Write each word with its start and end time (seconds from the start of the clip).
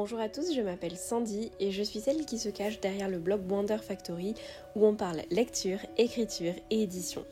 Bonjour 0.00 0.20
à 0.20 0.28
tous, 0.28 0.54
je 0.54 0.60
m'appelle 0.60 0.96
Sandy 0.96 1.50
et 1.58 1.72
je 1.72 1.82
suis 1.82 1.98
celle 1.98 2.24
qui 2.24 2.38
se 2.38 2.50
cache 2.50 2.78
derrière 2.78 3.08
le 3.08 3.18
blog 3.18 3.40
Wonder 3.50 3.78
Factory 3.78 4.34
où 4.76 4.86
on 4.86 4.94
parle 4.94 5.22
lecture, 5.32 5.80
écriture 5.96 6.54
et 6.70 6.84
édition. 6.84 7.24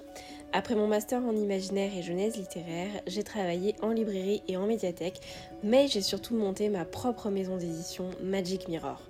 Après 0.53 0.75
mon 0.75 0.89
master 0.89 1.25
en 1.25 1.37
imaginaire 1.37 1.97
et 1.97 2.03
jeunesse 2.03 2.37
littéraire, 2.37 2.91
j'ai 3.07 3.23
travaillé 3.23 3.77
en 3.83 3.91
librairie 3.91 4.43
et 4.49 4.57
en 4.57 4.67
médiathèque, 4.67 5.21
mais 5.63 5.87
j'ai 5.87 6.03
surtout 6.03 6.35
monté 6.35 6.69
ma 6.69 6.85
propre 6.85 7.31
maison 7.31 7.57
d'édition 7.57 8.11
Magic 8.21 8.67
Mirror. 8.67 9.01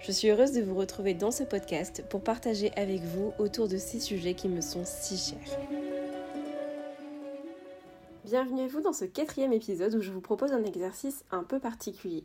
Je 0.00 0.10
suis 0.10 0.28
heureuse 0.28 0.50
de 0.50 0.62
vous 0.62 0.74
retrouver 0.74 1.14
dans 1.14 1.30
ce 1.30 1.44
podcast 1.44 2.02
pour 2.10 2.22
partager 2.22 2.72
avec 2.74 3.02
vous 3.02 3.32
autour 3.38 3.68
de 3.68 3.76
ces 3.76 4.00
sujets 4.00 4.34
qui 4.34 4.48
me 4.48 4.60
sont 4.60 4.82
si 4.84 5.16
chers. 5.16 5.60
Bienvenue 8.24 8.62
à 8.62 8.66
vous 8.66 8.80
dans 8.80 8.92
ce 8.92 9.04
quatrième 9.04 9.52
épisode 9.52 9.94
où 9.94 10.02
je 10.02 10.10
vous 10.10 10.20
propose 10.20 10.50
un 10.50 10.64
exercice 10.64 11.24
un 11.30 11.44
peu 11.44 11.60
particulier. 11.60 12.24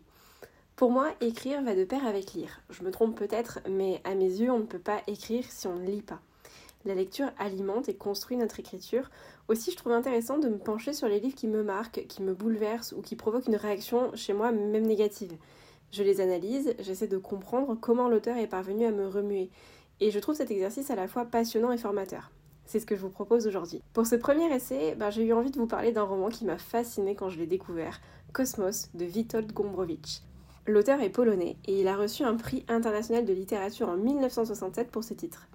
Pour 0.82 0.90
moi, 0.90 1.12
écrire 1.22 1.62
va 1.62 1.76
de 1.76 1.84
pair 1.84 2.08
avec 2.08 2.34
lire. 2.34 2.60
Je 2.72 2.82
me 2.82 2.90
trompe 2.90 3.16
peut-être, 3.16 3.60
mais 3.70 4.02
à 4.04 4.16
mes 4.16 4.26
yeux, 4.26 4.50
on 4.50 4.58
ne 4.58 4.66
peut 4.66 4.80
pas 4.80 5.04
écrire 5.06 5.44
si 5.48 5.68
on 5.68 5.76
ne 5.76 5.86
lit 5.86 6.02
pas. 6.02 6.20
La 6.86 6.96
lecture 6.96 7.30
alimente 7.38 7.88
et 7.88 7.94
construit 7.94 8.36
notre 8.36 8.60
écriture. 8.60 9.12
Aussi, 9.48 9.70
je 9.70 9.78
trouve 9.78 9.92
intéressant 9.92 10.40
de 10.40 10.50
me 10.50 10.58
pencher 10.58 10.94
sur 10.94 11.08
les 11.08 11.20
livres 11.20 11.36
qui 11.36 11.46
me 11.46 11.62
marquent, 11.62 12.08
qui 12.08 12.24
me 12.24 12.34
bouleversent 12.34 12.94
ou 12.94 13.04
qui 13.04 13.16
provoquent 13.16 13.46
une 13.46 13.58
réaction 13.58 14.10
chez 14.16 14.34
moi, 14.34 14.52
même 14.52 14.88
négative. 14.88 15.38
Je 15.92 16.02
les 16.02 16.20
analyse, 16.20 16.74
j'essaie 16.80 17.08
de 17.08 17.20
comprendre 17.20 17.78
comment 17.80 18.10
l'auteur 18.10 18.38
est 18.38 18.48
parvenu 18.48 18.88
à 18.88 18.92
me 18.92 19.08
remuer. 19.08 19.52
Et 20.00 20.10
je 20.10 20.18
trouve 20.18 20.34
cet 20.34 20.50
exercice 20.50 20.90
à 20.90 20.96
la 20.96 21.08
fois 21.08 21.26
passionnant 21.26 21.72
et 21.72 21.78
formateur. 21.78 22.32
C'est 22.66 22.80
ce 22.80 22.88
que 22.88 22.96
je 22.96 23.02
vous 23.02 23.10
propose 23.10 23.46
aujourd'hui. 23.46 23.84
Pour 23.94 24.08
ce 24.08 24.16
premier 24.16 24.52
essai, 24.52 24.96
ben, 24.96 25.12
j'ai 25.12 25.26
eu 25.26 25.34
envie 25.34 25.52
de 25.52 25.60
vous 25.60 25.68
parler 25.68 25.92
d'un 25.92 26.02
roman 26.02 26.30
qui 26.30 26.44
m'a 26.44 26.58
fasciné 26.58 27.14
quand 27.14 27.30
je 27.30 27.38
l'ai 27.38 27.46
découvert, 27.46 28.02
Cosmos 28.34 28.90
de 28.96 29.06
Witold 29.06 29.54
Gombrowicz. 29.54 30.24
L'auteur 30.68 31.02
est 31.02 31.10
polonais 31.10 31.58
et 31.66 31.82
il 31.82 31.88
a 31.88 31.96
reçu 31.96 32.24
un 32.24 32.36
prix 32.36 32.64
international 32.68 33.26
de 33.26 33.34
littérature 33.34 33.90
en 33.90 33.98
1967 33.98 34.92
pour 34.92 35.04
ce 35.04 35.14
titre. 35.14 35.48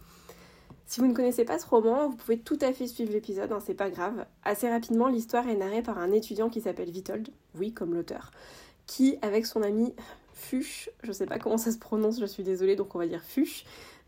Si 0.87 1.01
vous 1.01 1.07
ne 1.07 1.15
connaissez 1.15 1.45
pas 1.45 1.59
ce 1.59 1.67
roman, 1.67 2.09
vous 2.09 2.17
pouvez 2.17 2.39
tout 2.39 2.59
à 2.61 2.73
fait 2.73 2.87
suivre 2.87 3.13
l'épisode, 3.13 3.51
hein, 3.51 3.59
c'est 3.65 3.75
pas 3.75 3.91
grave. 3.91 4.25
Assez 4.45 4.69
rapidement, 4.69 5.09
l'histoire 5.09 5.49
est 5.49 5.57
narrée 5.57 5.83
par 5.83 5.99
un 5.99 6.13
étudiant 6.13 6.49
qui 6.49 6.61
s'appelle 6.61 6.91
Witold, 6.91 7.29
oui, 7.57 7.73
comme 7.73 7.95
l'auteur, 7.95 8.31
qui, 8.87 9.19
avec 9.23 9.47
son 9.47 9.63
ami 9.63 9.95
Fuchs, 10.33 10.91
je 11.03 11.11
sais 11.13 11.27
pas 11.27 11.39
comment 11.39 11.57
ça 11.57 11.73
se 11.73 11.79
prononce, 11.79 12.21
je 12.21 12.27
suis 12.27 12.45
désolée, 12.45 12.77
donc 12.77 12.95
on 12.95 12.99
va 12.99 13.07
dire 13.07 13.25
Fuchs, 13.25 13.65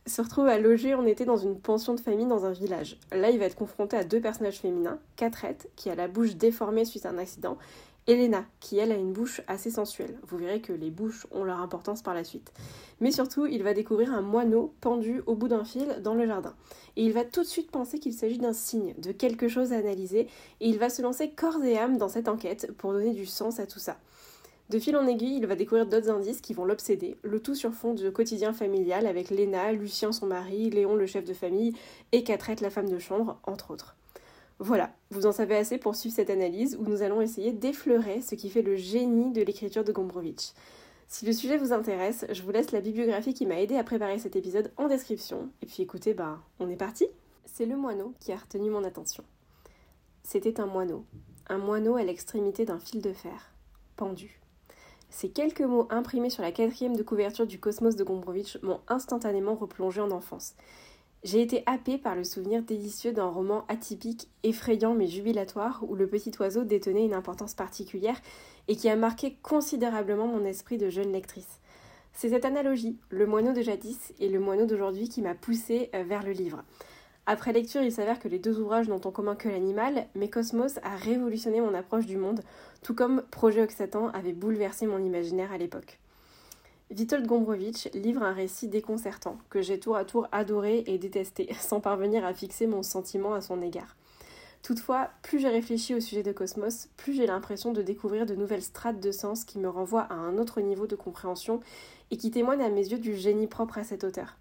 se 0.06 0.23
retrouve 0.23 0.47
à 0.47 0.58
loger 0.58 0.95
en 0.95 1.05
été 1.05 1.25
dans 1.25 1.36
une 1.36 1.58
pension 1.58 1.95
de 1.95 2.01
famille 2.01 2.27
dans 2.27 2.45
un 2.45 2.53
village. 2.53 2.98
Là, 3.12 3.30
il 3.30 3.39
va 3.39 3.47
être 3.47 3.56
confronté 3.56 3.97
à 3.97 4.05
deux 4.05 4.20
personnages 4.20 4.61
féminins, 4.61 4.98
Catrette, 5.17 5.69
qui 5.77 5.91
a 5.91 5.95
la 5.95 6.08
bouche 6.08 6.36
déformée 6.36 6.84
suite 6.84 7.06
à 7.06 7.11
un 7.11 7.19
accident, 7.19 7.58
Elena, 8.09 8.47
qui 8.59 8.78
elle 8.78 8.91
a 8.91 8.97
une 8.97 9.12
bouche 9.12 9.42
assez 9.48 9.70
sensuelle. 9.70 10.19
Vous 10.27 10.39
verrez 10.39 10.62
que 10.62 10.73
les 10.73 10.91
bouches 10.91 11.27
ont 11.31 11.45
leur 11.45 11.61
importance 11.61 12.01
par 12.01 12.14
la 12.14 12.25
suite. 12.25 12.55
Mais 13.01 13.11
surtout, 13.11 13.45
il 13.45 13.62
va 13.62 13.75
découvrir 13.75 14.14
un 14.14 14.23
moineau 14.23 14.73
pendu 14.81 15.20
au 15.27 15.34
bout 15.34 15.48
d'un 15.48 15.64
fil 15.64 16.01
dans 16.03 16.14
le 16.14 16.27
jardin. 16.27 16.55
Et 16.97 17.05
il 17.05 17.12
va 17.12 17.25
tout 17.25 17.42
de 17.42 17.47
suite 17.47 17.70
penser 17.70 17.98
qu'il 17.98 18.14
s'agit 18.14 18.39
d'un 18.39 18.55
signe, 18.55 18.95
de 18.97 19.12
quelque 19.12 19.47
chose 19.47 19.75
à 19.75 19.77
analyser, 19.77 20.20
et 20.61 20.69
il 20.69 20.79
va 20.79 20.89
se 20.89 21.03
lancer 21.03 21.29
corps 21.29 21.62
et 21.62 21.77
âme 21.77 21.98
dans 21.98 22.09
cette 22.09 22.29
enquête 22.29 22.73
pour 22.79 22.95
donner 22.95 23.12
du 23.12 23.27
sens 23.27 23.61
à 23.61 23.67
tout 23.67 23.79
ça. 23.79 23.98
De 24.70 24.79
fil 24.79 24.97
en 24.97 25.06
aiguille, 25.06 25.36
il 25.36 25.47
va 25.47 25.55
découvrir 25.55 25.86
d'autres 25.86 26.11
indices 26.11 26.41
qui 26.41 26.55
vont 26.55 26.64
l'obséder, 26.64 27.19
le 27.23 27.41
tout 27.41 27.55
sur 27.55 27.75
fond 27.75 27.92
de 27.92 28.09
quotidien 28.09 28.55
familial 28.55 29.06
avec 29.06 29.29
Léna, 29.29 29.73
Lucien 29.73 30.12
son 30.12 30.27
mari, 30.27 30.70
Léon 30.70 30.97
le 30.97 31.06
chef 31.06 31.27
de 31.27 31.34
famille 31.34 31.75
et 32.12 32.25
Catrette 32.25 32.62
la 32.62 32.70
femme 32.70 32.89
de 32.89 32.98
chambre, 32.98 33.39
entre 33.45 33.70
autres. 33.70 33.98
Voilà, 34.61 34.92
vous 35.11 35.27
en 35.27 35.33
savez 35.33 35.56
assez 35.56 35.78
pour 35.78 35.95
suivre 35.95 36.17
cette 36.17 36.31
analyse 36.31 36.77
où 36.81 36.84
nous 36.84 37.03
allons 37.03 37.20
essayer 37.20 37.53
d'effleurer 37.53 38.20
ce 38.20 38.34
qui 38.34 38.51
fait 38.51 38.62
le 38.62 38.75
génie 38.75 39.33
de 39.33 39.42
l'écriture 39.42 39.84
de 39.84 39.92
Gombrowicz. 39.92 40.53
Si 41.06 41.25
le 41.25 41.33
sujet 41.33 41.56
vous 41.56 41.73
intéresse, 41.73 42.27
je 42.28 42.42
vous 42.42 42.51
laisse 42.51 42.73
la 42.73 42.81
bibliographie 42.81 43.34
qui 43.34 43.47
m'a 43.47 43.61
aidé 43.61 43.77
à 43.77 43.84
préparer 43.84 44.19
cet 44.19 44.34
épisode 44.34 44.73
en 44.77 44.89
description. 44.89 45.48
Et 45.62 45.67
puis 45.67 45.84
écoutez, 45.84 46.12
bah, 46.12 46.41
on 46.59 46.69
est 46.69 46.77
parti 46.77 47.06
C'est 47.47 47.67
le 47.67 47.77
moineau 47.77 48.14
qui 48.19 48.33
a 48.33 48.36
retenu 48.36 48.69
mon 48.69 48.83
attention. 48.83 49.23
C'était 50.24 50.61
un 50.61 50.67
moineau, 50.67 51.05
un 51.48 51.58
moineau 51.58 51.95
à 51.95 52.02
l'extrémité 52.02 52.64
d'un 52.64 52.80
fil 52.80 53.01
de 53.01 53.13
fer, 53.13 53.52
pendu. 53.96 54.40
Ces 55.08 55.30
quelques 55.30 55.63
mots 55.63 55.86
imprimés 55.89 56.30
sur 56.30 56.42
la 56.42 56.52
quatrième 56.52 56.96
de 56.96 57.02
couverture 57.02 57.46
du 57.46 57.58
Cosmos 57.58 57.96
de 57.96 58.05
Gombrowicz 58.05 58.58
m'ont 58.63 58.80
instantanément 58.89 59.55
replongé 59.55 60.01
en 60.01 60.11
enfance. 60.11 60.55
J'ai 61.24 61.42
été 61.42 61.64
happée 61.67 61.98
par 61.98 62.14
le 62.14 62.23
souvenir 62.23 62.62
délicieux 62.62 63.12
d'un 63.12 63.27
roman 63.27 63.64
atypique, 63.68 64.29
effrayant 64.45 64.95
mais 64.95 65.08
jubilatoire, 65.08 65.83
où 65.89 65.96
le 65.96 66.06
petit 66.06 66.30
oiseau 66.39 66.62
détenait 66.62 67.05
une 67.05 67.14
importance 67.14 67.55
particulière 67.55 68.20
et 68.68 68.77
qui 68.77 68.89
a 68.89 68.95
marqué 68.95 69.36
considérablement 69.42 70.28
mon 70.28 70.45
esprit 70.45 70.78
de 70.78 70.90
jeune 70.90 71.12
lectrice. 71.12 71.58
C'est 72.12 72.28
cette 72.28 72.45
analogie, 72.45 72.98
le 73.11 73.27
moineau 73.27 73.52
de 73.52 73.62
jadis 73.62 74.12
et 74.20 74.28
le 74.28 74.39
moineau 74.39 74.67
d'aujourd'hui, 74.67 75.08
qui 75.08 75.23
m'a 75.23 75.34
poussée 75.34 75.90
euh, 75.95 76.05
vers 76.05 76.23
le 76.23 76.33
livre. 76.33 76.62
Après 77.27 77.52
lecture, 77.52 77.83
il 77.83 77.92
s'avère 77.92 78.20
que 78.20 78.28
les 78.28 78.39
deux 78.39 78.58
ouvrages 78.58 78.89
n'ont 78.89 79.07
en 79.07 79.11
commun 79.11 79.34
que 79.34 79.48
l'animal, 79.48 80.07
mais 80.14 80.30
Cosmos 80.30 80.78
a 80.83 80.96
révolutionné 80.96 81.61
mon 81.61 81.74
approche 81.74 82.07
du 82.07 82.17
monde, 82.17 82.40
tout 82.83 82.95
comme 82.95 83.23
Projet 83.30 83.62
Oxatan 83.62 84.08
avait 84.11 84.33
bouleversé 84.33 84.86
mon 84.86 85.05
imaginaire 85.05 85.52
à 85.52 85.58
l'époque. 85.58 85.98
Witold 86.91 87.27
Gombrowicz 87.27 87.91
livre 87.93 88.23
un 88.23 88.33
récit 88.33 88.67
déconcertant 88.67 89.37
que 89.51 89.61
j'ai 89.61 89.79
tour 89.79 89.97
à 89.97 90.07
tour 90.07 90.27
adoré 90.33 90.85
et 90.87 90.97
détesté, 90.97 91.53
sans 91.61 91.81
parvenir 91.81 92.25
à 92.25 92.33
fixer 92.33 92.67
mon 92.67 92.83
sentiment 92.83 93.35
à 93.35 93.43
son 93.43 93.61
égard. 93.61 93.95
Toutefois, 94.63 95.11
plus 95.23 95.39
j'ai 95.39 95.51
réfléchi 95.51 95.95
au 95.95 96.01
sujet 96.01 96.23
de 96.23 96.33
Cosmos, 96.33 96.89
plus 96.97 97.13
j'ai 97.13 97.27
l'impression 97.27 97.73
de 97.73 97.83
découvrir 97.83 98.25
de 98.25 98.35
nouvelles 98.35 98.63
strates 98.63 99.01
de 99.01 99.13
sens 99.13 99.45
qui 99.45 99.59
me 99.59 99.69
renvoient 99.69 100.09
à 100.11 100.15
un 100.15 100.39
autre 100.39 100.63
niveau 100.63 100.87
de 100.87 100.97
compréhension 100.97 101.61
et 102.11 102.17
qui 102.17 102.31
témoignent 102.31 102.63
à 102.63 102.71
mes 102.71 102.89
yeux 102.89 102.99
du 102.99 103.15
génie 103.15 103.47
propre 103.47 103.77
à 103.77 103.85
cet 103.85 104.03
auteur. 104.03 104.39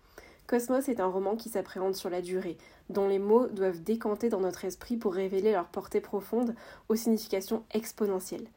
Cosmos 0.48 0.88
est 0.88 1.02
un 1.02 1.08
roman 1.08 1.36
qui 1.36 1.50
s'appréhende 1.50 1.96
sur 1.96 2.10
la 2.10 2.22
durée, 2.22 2.58
dont 2.90 3.10
les 3.10 3.20
mots 3.20 3.48
doivent 3.48 3.84
décanter 3.84 4.30
dans 4.30 4.40
notre 4.40 4.64
esprit 4.64 4.96
pour 4.96 5.14
révéler 5.14 5.52
leur 5.52 5.68
portée 5.68 6.00
profonde 6.00 6.56
aux 6.88 6.96
significations 6.96 7.66
exponentielles. 7.72 8.48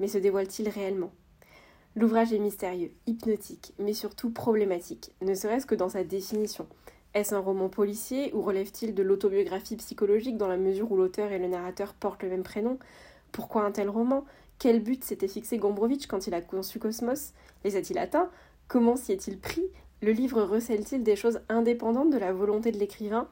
Mais 0.00 0.08
se 0.08 0.18
dévoile-t-il 0.18 0.68
réellement? 0.68 1.12
L'ouvrage 1.94 2.32
est 2.32 2.38
mystérieux, 2.38 2.90
hypnotique, 3.06 3.74
mais 3.78 3.92
surtout 3.92 4.30
problématique, 4.30 5.12
ne 5.20 5.34
serait-ce 5.34 5.66
que 5.66 5.74
dans 5.74 5.90
sa 5.90 6.04
définition. 6.04 6.66
Est-ce 7.12 7.34
un 7.34 7.40
roman 7.40 7.68
policier 7.68 8.32
ou 8.32 8.40
relève-t-il 8.40 8.94
de 8.94 9.02
l'autobiographie 9.02 9.76
psychologique 9.76 10.38
dans 10.38 10.48
la 10.48 10.56
mesure 10.56 10.90
où 10.90 10.96
l'auteur 10.96 11.30
et 11.32 11.38
le 11.38 11.48
narrateur 11.48 11.92
portent 11.92 12.22
le 12.22 12.30
même 12.30 12.44
prénom? 12.44 12.78
Pourquoi 13.30 13.64
un 13.64 13.72
tel 13.72 13.90
roman? 13.90 14.24
Quel 14.58 14.82
but 14.82 15.04
s'était 15.04 15.28
fixé 15.28 15.58
Gombrowicz 15.58 16.06
quand 16.06 16.26
il 16.26 16.32
a 16.32 16.40
conçu 16.40 16.78
Cosmos? 16.78 17.34
Les 17.64 17.76
a-t-il 17.76 17.98
atteints? 17.98 18.30
Comment 18.68 18.96
s'y 18.96 19.12
est-il 19.12 19.38
pris? 19.38 19.66
Le 20.00 20.12
livre 20.12 20.42
recèle-t-il 20.42 21.02
des 21.02 21.16
choses 21.16 21.40
indépendantes 21.50 22.10
de 22.10 22.18
la 22.18 22.32
volonté 22.32 22.72
de 22.72 22.78
l'écrivain? 22.78 23.28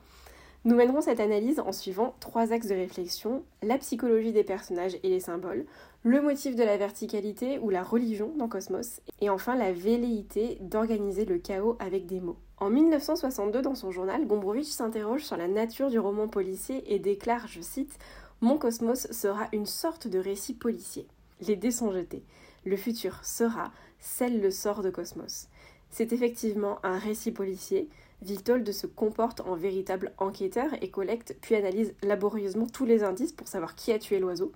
Nous 0.67 0.77
mènerons 0.77 1.01
cette 1.01 1.21
analyse 1.21 1.59
en 1.59 1.73
suivant 1.73 2.15
trois 2.21 2.53
axes 2.53 2.67
de 2.67 2.75
réflexion, 2.75 3.43
la 3.63 3.79
psychologie 3.79 4.33
des 4.33 4.45
personnages 4.45 4.99
et 5.03 5.09
les 5.09 5.21
symboles, 5.21 5.65
le 6.03 6.23
motif 6.23 6.57
de 6.57 6.63
la 6.63 6.79
verticalité 6.79 7.59
ou 7.59 7.69
la 7.69 7.83
religion 7.83 8.33
dans 8.39 8.49
Cosmos, 8.49 9.01
et 9.21 9.29
enfin 9.29 9.55
la 9.55 9.73
velléité 9.73 10.57
d'organiser 10.61 11.27
le 11.27 11.39
chaos 11.39 11.77
avec 11.79 12.07
des 12.07 12.21
mots. 12.21 12.39
En 12.57 12.71
1962, 12.71 13.61
dans 13.61 13.75
son 13.75 13.91
journal, 13.91 14.27
Gombrowicz 14.27 14.69
s'interroge 14.69 15.25
sur 15.25 15.37
la 15.37 15.49
nature 15.49 15.91
du 15.91 15.99
roman 15.99 16.27
policier 16.27 16.95
et 16.95 16.99
déclare, 16.99 17.49
je 17.49 17.61
cite, 17.61 17.99
Mon 18.41 18.57
Cosmos 18.57 19.11
sera 19.11 19.49
une 19.53 19.67
sorte 19.67 20.09
de 20.09 20.19
récit 20.19 20.55
policier. 20.55 21.07
Les 21.47 21.57
dés 21.57 21.71
sont 21.71 21.93
jetés. 21.93 22.25
Le 22.65 22.77
futur 22.77 23.23
sera, 23.23 23.71
celle 23.99 24.41
le 24.41 24.51
sort 24.51 24.83
de 24.83 24.91
Cosmos. 24.91 25.49
C'est 25.91 26.13
effectivement 26.13 26.79
un 26.83 26.99
récit 26.99 27.33
policier, 27.33 27.89
Witold 28.27 28.71
se 28.71 28.87
comporte 28.87 29.41
en 29.41 29.55
véritable 29.55 30.13
enquêteur 30.19 30.69
et 30.83 30.91
collecte 30.91 31.37
puis 31.41 31.55
analyse 31.55 31.95
laborieusement 32.03 32.67
tous 32.67 32.85
les 32.85 33.03
indices 33.03 33.33
pour 33.33 33.49
savoir 33.49 33.75
qui 33.75 33.93
a 33.93 33.99
tué 33.99 34.19
l'oiseau. 34.19 34.53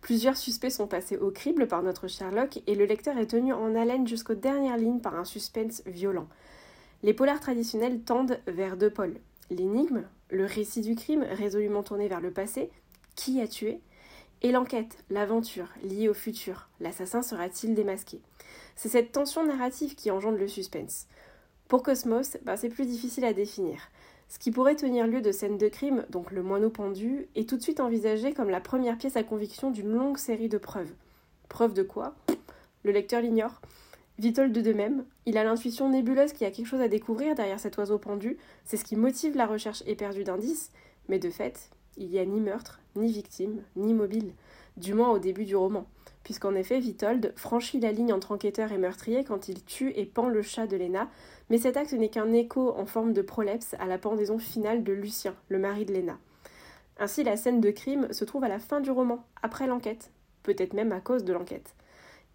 Plusieurs 0.00 0.36
suspects 0.36 0.70
sont 0.70 0.86
passés 0.86 1.16
au 1.16 1.30
crible 1.30 1.68
par 1.68 1.82
notre 1.82 2.08
Sherlock 2.08 2.60
et 2.66 2.74
le 2.74 2.84
lecteur 2.86 3.18
est 3.18 3.26
tenu 3.26 3.52
en 3.52 3.74
haleine 3.74 4.08
jusqu'aux 4.08 4.34
dernières 4.34 4.78
lignes 4.78 5.00
par 5.00 5.14
un 5.14 5.24
suspense 5.24 5.82
violent. 5.86 6.28
Les 7.02 7.14
polars 7.14 7.40
traditionnels 7.40 8.00
tendent 8.00 8.38
vers 8.46 8.76
deux 8.76 8.90
pôles. 8.90 9.18
L'énigme, 9.50 10.04
le 10.30 10.44
récit 10.44 10.80
du 10.80 10.94
crime 10.94 11.22
résolument 11.22 11.82
tourné 11.82 12.08
vers 12.08 12.20
le 12.20 12.30
passé, 12.30 12.70
qui 13.14 13.40
a 13.40 13.48
tué 13.48 13.80
Et 14.42 14.52
l'enquête, 14.52 14.96
l'aventure, 15.10 15.68
liée 15.82 16.08
au 16.08 16.14
futur, 16.14 16.68
l'assassin 16.80 17.22
sera-t-il 17.22 17.74
démasqué? 17.74 18.20
C'est 18.76 18.88
cette 18.88 19.12
tension 19.12 19.44
narrative 19.44 19.94
qui 19.94 20.10
engendre 20.10 20.38
le 20.38 20.48
suspense. 20.48 21.06
Pour 21.68 21.82
Cosmos, 21.82 22.36
ben, 22.42 22.56
c'est 22.56 22.68
plus 22.68 22.86
difficile 22.86 23.24
à 23.24 23.32
définir. 23.32 23.80
Ce 24.30 24.38
qui 24.38 24.52
pourrait 24.52 24.76
tenir 24.76 25.08
lieu 25.08 25.20
de 25.20 25.32
scène 25.32 25.58
de 25.58 25.66
crime, 25.66 26.06
donc 26.08 26.30
le 26.30 26.44
moineau 26.44 26.70
pendu, 26.70 27.26
est 27.34 27.48
tout 27.48 27.56
de 27.56 27.62
suite 27.62 27.80
envisagé 27.80 28.32
comme 28.32 28.48
la 28.48 28.60
première 28.60 28.96
pièce 28.96 29.16
à 29.16 29.24
conviction 29.24 29.72
d'une 29.72 29.90
longue 29.90 30.18
série 30.18 30.48
de 30.48 30.56
preuves. 30.56 30.92
Preuves 31.48 31.74
de 31.74 31.82
quoi? 31.82 32.14
Le 32.84 32.92
lecteur 32.92 33.22
l'ignore. 33.22 33.60
Vitold 34.20 34.52
de 34.56 34.72
même, 34.72 35.04
il 35.26 35.36
a 35.36 35.42
l'intuition 35.42 35.88
nébuleuse 35.88 36.32
qu'il 36.32 36.42
y 36.42 36.46
a 36.46 36.52
quelque 36.52 36.68
chose 36.68 36.80
à 36.80 36.86
découvrir 36.86 37.34
derrière 37.34 37.58
cet 37.58 37.76
oiseau 37.78 37.98
pendu, 37.98 38.38
c'est 38.64 38.76
ce 38.76 38.84
qui 38.84 38.94
motive 38.94 39.36
la 39.36 39.46
recherche 39.46 39.82
éperdue 39.86 40.22
d'indices, 40.22 40.70
mais 41.08 41.18
de 41.18 41.30
fait, 41.30 41.68
il 41.96 42.08
n'y 42.08 42.20
a 42.20 42.24
ni 42.24 42.38
meurtre, 42.38 42.80
ni 42.94 43.10
victime, 43.10 43.64
ni 43.74 43.94
mobile, 43.94 44.32
du 44.76 44.94
moins 44.94 45.10
au 45.10 45.18
début 45.18 45.44
du 45.44 45.56
roman 45.56 45.86
puisqu'en 46.30 46.54
effet 46.54 46.78
Vitold 46.78 47.32
franchit 47.34 47.80
la 47.80 47.90
ligne 47.90 48.12
entre 48.12 48.30
enquêteur 48.30 48.70
et 48.70 48.78
meurtrier 48.78 49.24
quand 49.24 49.48
il 49.48 49.64
tue 49.64 49.90
et 49.96 50.04
pend 50.04 50.28
le 50.28 50.42
chat 50.42 50.68
de 50.68 50.76
Léna, 50.76 51.10
mais 51.48 51.58
cet 51.58 51.76
acte 51.76 51.92
n'est 51.92 52.08
qu'un 52.08 52.32
écho 52.32 52.72
en 52.76 52.86
forme 52.86 53.12
de 53.12 53.20
prolepse 53.20 53.74
à 53.80 53.86
la 53.86 53.98
pendaison 53.98 54.38
finale 54.38 54.84
de 54.84 54.92
Lucien, 54.92 55.34
le 55.48 55.58
mari 55.58 55.86
de 55.86 55.92
Léna. 55.92 56.20
Ainsi, 57.00 57.24
la 57.24 57.36
scène 57.36 57.60
de 57.60 57.72
crime 57.72 58.12
se 58.12 58.24
trouve 58.24 58.44
à 58.44 58.48
la 58.48 58.60
fin 58.60 58.80
du 58.80 58.92
roman, 58.92 59.24
après 59.42 59.66
l'enquête, 59.66 60.12
peut-être 60.44 60.72
même 60.72 60.92
à 60.92 61.00
cause 61.00 61.24
de 61.24 61.32
l'enquête. 61.32 61.74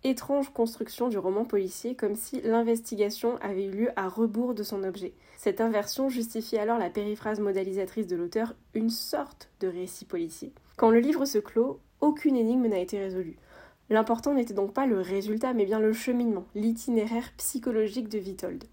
Étrange 0.03 0.49
construction 0.51 1.07
du 1.07 1.17
roman 1.17 1.45
policier, 1.45 1.95
comme 1.95 2.15
si 2.15 2.41
l'investigation 2.41 3.37
avait 3.37 3.63
eu 3.63 3.71
lieu 3.71 3.89
à 3.95 4.09
rebours 4.09 4.55
de 4.55 4.63
son 4.63 4.83
objet. 4.83 5.13
Cette 5.37 5.61
inversion 5.61 6.09
justifie 6.09 6.57
alors 6.57 6.79
la 6.79 6.89
périphrase 6.89 7.39
modalisatrice 7.39 8.07
de 8.07 8.17
l'auteur, 8.17 8.55
une 8.73 8.89
sorte 8.89 9.49
de 9.61 9.69
récit 9.69 10.03
policier. 10.03 10.51
Quand 10.75 10.89
le 10.89 10.99
livre 10.99 11.23
se 11.23 11.37
clôt, 11.37 11.79
aucune 12.01 12.35
énigme 12.35 12.67
n'a 12.67 12.79
été 12.79 12.99
résolue. 12.99 13.37
L'important 13.89 14.33
n'était 14.33 14.53
donc 14.53 14.73
pas 14.73 14.87
le 14.87 14.99
résultat, 14.99 15.53
mais 15.53 15.65
bien 15.65 15.79
le 15.79 15.93
cheminement, 15.93 16.45
l'itinéraire 16.55 17.31
psychologique 17.37 18.09
de 18.09 18.17
Vitold. 18.17 18.63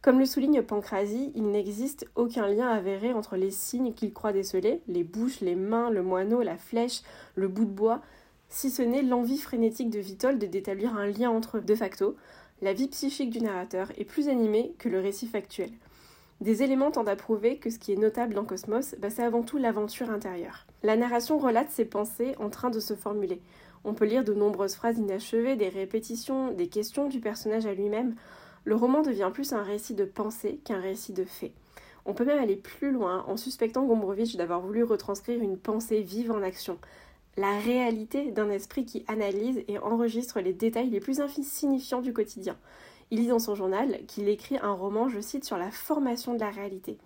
Comme 0.00 0.18
le 0.18 0.26
souligne 0.26 0.62
Pancrasie, 0.62 1.32
il 1.34 1.50
n'existe 1.50 2.06
aucun 2.14 2.46
lien 2.46 2.68
avéré 2.68 3.12
entre 3.12 3.36
les 3.36 3.50
signes 3.50 3.94
qu'il 3.94 4.12
croit 4.12 4.32
déceler, 4.32 4.82
les 4.86 5.04
bouches, 5.04 5.40
les 5.40 5.54
mains, 5.54 5.90
le 5.90 6.02
moineau, 6.02 6.42
la 6.42 6.56
flèche, 6.56 7.02
le 7.36 7.48
bout 7.48 7.64
de 7.64 7.70
bois, 7.70 8.02
si 8.48 8.70
ce 8.70 8.82
n'est 8.82 9.02
l'envie 9.02 9.38
frénétique 9.38 9.90
de 9.90 9.98
Vitold 9.98 10.38
d'établir 10.44 10.94
un 10.96 11.06
lien 11.06 11.30
entre. 11.30 11.58
De 11.58 11.74
facto, 11.74 12.16
la 12.62 12.72
vie 12.72 12.88
psychique 12.88 13.30
du 13.30 13.40
narrateur 13.40 13.90
est 13.98 14.04
plus 14.04 14.28
animée 14.28 14.74
que 14.78 14.88
le 14.88 15.00
récit 15.00 15.26
factuel. 15.26 15.70
Des 16.40 16.62
éléments 16.62 16.90
tendent 16.90 17.08
à 17.08 17.16
prouver 17.16 17.58
que 17.58 17.70
ce 17.70 17.78
qui 17.78 17.92
est 17.92 17.96
notable 17.96 18.34
dans 18.34 18.44
Cosmos, 18.44 18.94
bah, 18.98 19.08
c'est 19.08 19.22
avant 19.22 19.42
tout 19.42 19.56
l'aventure 19.56 20.10
intérieure. 20.10 20.66
La 20.82 20.96
narration 20.96 21.38
relate 21.38 21.70
ses 21.70 21.84
pensées 21.84 22.34
en 22.38 22.50
train 22.50 22.70
de 22.70 22.80
se 22.80 22.94
formuler. 22.94 23.40
On 23.84 23.94
peut 23.94 24.06
lire 24.06 24.24
de 24.24 24.32
nombreuses 24.32 24.74
phrases 24.74 24.98
inachevées, 24.98 25.56
des 25.56 25.68
répétitions, 25.68 26.52
des 26.52 26.68
questions 26.68 27.08
du 27.08 27.20
personnage 27.20 27.66
à 27.66 27.74
lui-même. 27.74 28.14
Le 28.64 28.74
roman 28.76 29.02
devient 29.02 29.30
plus 29.32 29.52
un 29.52 29.62
récit 29.62 29.94
de 29.94 30.04
pensée 30.04 30.60
qu'un 30.64 30.80
récit 30.80 31.12
de 31.12 31.24
faits. 31.24 31.52
On 32.06 32.14
peut 32.14 32.24
même 32.24 32.42
aller 32.42 32.56
plus 32.56 32.92
loin 32.92 33.24
en 33.28 33.36
suspectant 33.36 33.84
Gombrowicz 33.84 34.36
d'avoir 34.36 34.60
voulu 34.60 34.84
retranscrire 34.84 35.42
une 35.42 35.58
pensée 35.58 36.00
vive 36.00 36.30
en 36.30 36.42
action, 36.42 36.78
la 37.36 37.58
réalité 37.58 38.30
d'un 38.30 38.50
esprit 38.50 38.84
qui 38.84 39.04
analyse 39.08 39.62
et 39.68 39.78
enregistre 39.78 40.40
les 40.40 40.52
détails 40.52 40.90
les 40.90 41.00
plus 41.00 41.20
insignifiants 41.20 42.02
du 42.02 42.12
quotidien. 42.12 42.56
Il 43.10 43.20
dit 43.20 43.28
dans 43.28 43.38
son 43.38 43.54
journal 43.54 44.00
qu'il 44.06 44.28
écrit 44.28 44.58
un 44.62 44.72
roman, 44.72 45.08
je 45.08 45.20
cite, 45.20 45.44
sur 45.44 45.58
la 45.58 45.70
formation 45.70 46.34
de 46.34 46.40
la 46.40 46.50
réalité. 46.50 46.98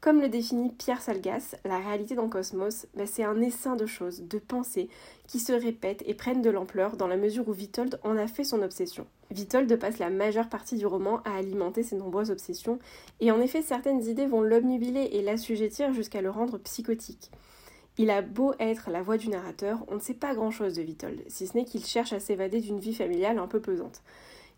Comme 0.00 0.22
le 0.22 0.30
définit 0.30 0.70
Pierre 0.70 1.02
Salgas, 1.02 1.56
la 1.66 1.78
réalité 1.78 2.14
dans 2.14 2.30
Cosmos, 2.30 2.86
bah, 2.94 3.04
c'est 3.04 3.22
un 3.22 3.38
essaim 3.42 3.76
de 3.76 3.84
choses, 3.84 4.22
de 4.22 4.38
pensées, 4.38 4.88
qui 5.26 5.38
se 5.38 5.52
répètent 5.52 6.02
et 6.06 6.14
prennent 6.14 6.40
de 6.40 6.48
l'ampleur 6.48 6.96
dans 6.96 7.06
la 7.06 7.18
mesure 7.18 7.46
où 7.48 7.52
Vitold 7.52 8.00
en 8.02 8.16
a 8.16 8.26
fait 8.26 8.44
son 8.44 8.62
obsession. 8.62 9.06
Vitold 9.30 9.78
passe 9.78 9.98
la 9.98 10.08
majeure 10.08 10.48
partie 10.48 10.78
du 10.78 10.86
roman 10.86 11.20
à 11.26 11.36
alimenter 11.36 11.82
ses 11.82 11.96
nombreuses 11.96 12.30
obsessions, 12.30 12.78
et 13.20 13.30
en 13.30 13.42
effet 13.42 13.60
certaines 13.60 14.02
idées 14.02 14.26
vont 14.26 14.40
l'obnubiler 14.40 15.10
et 15.12 15.20
l'assujettir 15.20 15.92
jusqu'à 15.92 16.22
le 16.22 16.30
rendre 16.30 16.56
psychotique. 16.56 17.30
Il 17.98 18.08
a 18.08 18.22
beau 18.22 18.54
être 18.58 18.88
la 18.90 19.02
voix 19.02 19.18
du 19.18 19.28
narrateur, 19.28 19.84
on 19.88 19.96
ne 19.96 20.00
sait 20.00 20.14
pas 20.14 20.34
grand-chose 20.34 20.76
de 20.76 20.82
Vitold, 20.82 21.22
si 21.28 21.46
ce 21.46 21.58
n'est 21.58 21.66
qu'il 21.66 21.84
cherche 21.84 22.14
à 22.14 22.20
s'évader 22.20 22.60
d'une 22.60 22.80
vie 22.80 22.94
familiale 22.94 23.38
un 23.38 23.46
peu 23.46 23.60
pesante. 23.60 24.00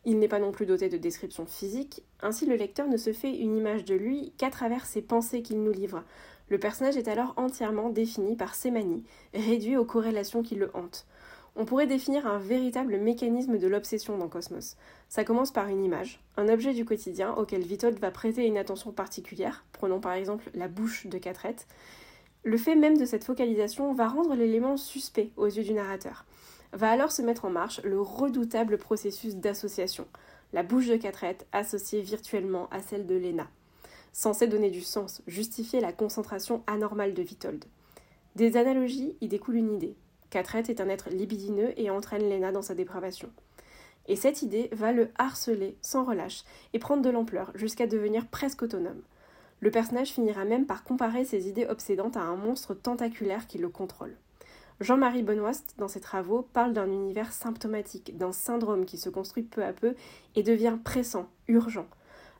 Il 0.04 0.18
n'est 0.18 0.28
pas 0.28 0.40
non 0.40 0.50
plus 0.50 0.66
doté 0.66 0.88
de 0.88 0.96
descriptions 0.96 1.46
physiques, 1.46 2.02
ainsi 2.20 2.44
le 2.44 2.56
lecteur 2.56 2.88
ne 2.88 2.96
se 2.96 3.12
fait 3.12 3.36
une 3.36 3.56
image 3.56 3.84
de 3.84 3.94
lui 3.94 4.32
qu'à 4.36 4.50
travers 4.50 4.84
ses 4.84 5.00
pensées 5.00 5.42
qu'il 5.42 5.62
nous 5.62 5.72
livre. 5.72 6.02
Le 6.48 6.58
personnage 6.58 6.96
est 6.96 7.06
alors 7.06 7.34
entièrement 7.36 7.88
défini 7.88 8.34
par 8.34 8.56
ses 8.56 8.72
manies, 8.72 9.04
réduit 9.32 9.76
aux 9.76 9.84
corrélations 9.84 10.42
qui 10.42 10.56
le 10.56 10.70
hantent. 10.74 11.06
On 11.54 11.66
pourrait 11.66 11.86
définir 11.86 12.26
un 12.26 12.38
véritable 12.38 12.98
mécanisme 12.98 13.58
de 13.58 13.66
l'obsession 13.68 14.18
dans 14.18 14.28
Cosmos. 14.28 14.76
Ça 15.08 15.22
commence 15.22 15.52
par 15.52 15.68
une 15.68 15.84
image, 15.84 16.20
un 16.36 16.48
objet 16.48 16.72
du 16.72 16.84
quotidien 16.84 17.32
auquel 17.34 17.62
Vitold 17.62 17.98
va 18.00 18.10
prêter 18.10 18.46
une 18.46 18.58
attention 18.58 18.90
particulière, 18.90 19.64
prenons 19.72 20.00
par 20.00 20.14
exemple 20.14 20.50
la 20.54 20.66
bouche 20.66 21.06
de 21.06 21.18
Catrette. 21.18 21.66
Le 22.42 22.56
fait 22.56 22.74
même 22.74 22.98
de 22.98 23.04
cette 23.04 23.24
focalisation 23.24 23.92
va 23.92 24.08
rendre 24.08 24.34
l'élément 24.34 24.76
suspect 24.76 25.30
aux 25.36 25.46
yeux 25.46 25.62
du 25.62 25.74
narrateur 25.74 26.24
va 26.72 26.90
alors 26.90 27.12
se 27.12 27.22
mettre 27.22 27.44
en 27.44 27.50
marche 27.50 27.82
le 27.82 28.00
redoutable 28.00 28.78
processus 28.78 29.36
d'association, 29.36 30.06
la 30.52 30.62
bouche 30.62 30.88
de 30.88 30.96
Catrette 30.96 31.46
associée 31.52 32.02
virtuellement 32.02 32.68
à 32.70 32.80
celle 32.80 33.06
de 33.06 33.14
Léna, 33.14 33.48
censée 34.12 34.46
donner 34.46 34.70
du 34.70 34.80
sens, 34.80 35.22
justifier 35.26 35.80
la 35.80 35.92
concentration 35.92 36.62
anormale 36.66 37.14
de 37.14 37.22
Vitold. 37.22 37.64
Des 38.36 38.56
analogies 38.56 39.16
y 39.20 39.28
découle 39.28 39.56
une 39.56 39.74
idée. 39.74 39.96
Catrette 40.30 40.70
est 40.70 40.80
un 40.80 40.88
être 40.88 41.10
libidineux 41.10 41.78
et 41.78 41.90
entraîne 41.90 42.28
Léna 42.28 42.52
dans 42.52 42.62
sa 42.62 42.74
dépravation. 42.74 43.30
Et 44.08 44.16
cette 44.16 44.42
idée 44.42 44.68
va 44.72 44.92
le 44.92 45.10
harceler 45.16 45.76
sans 45.82 46.04
relâche 46.04 46.44
et 46.72 46.78
prendre 46.78 47.02
de 47.02 47.10
l'ampleur 47.10 47.52
jusqu'à 47.54 47.86
devenir 47.86 48.26
presque 48.26 48.62
autonome. 48.62 49.02
Le 49.60 49.70
personnage 49.70 50.08
finira 50.08 50.44
même 50.44 50.66
par 50.66 50.82
comparer 50.82 51.24
ses 51.24 51.48
idées 51.48 51.66
obsédantes 51.66 52.16
à 52.16 52.22
un 52.22 52.36
monstre 52.36 52.74
tentaculaire 52.74 53.46
qui 53.46 53.58
le 53.58 53.68
contrôle. 53.68 54.16
Jean-Marie 54.82 55.22
Benoist, 55.22 55.74
dans 55.78 55.86
ses 55.86 56.00
travaux, 56.00 56.46
parle 56.52 56.72
d'un 56.72 56.90
univers 56.90 57.32
symptomatique, 57.32 58.18
d'un 58.18 58.32
syndrome 58.32 58.84
qui 58.84 58.98
se 58.98 59.08
construit 59.08 59.44
peu 59.44 59.62
à 59.62 59.72
peu 59.72 59.94
et 60.34 60.42
devient 60.42 60.76
pressant, 60.82 61.28
urgent. 61.46 61.86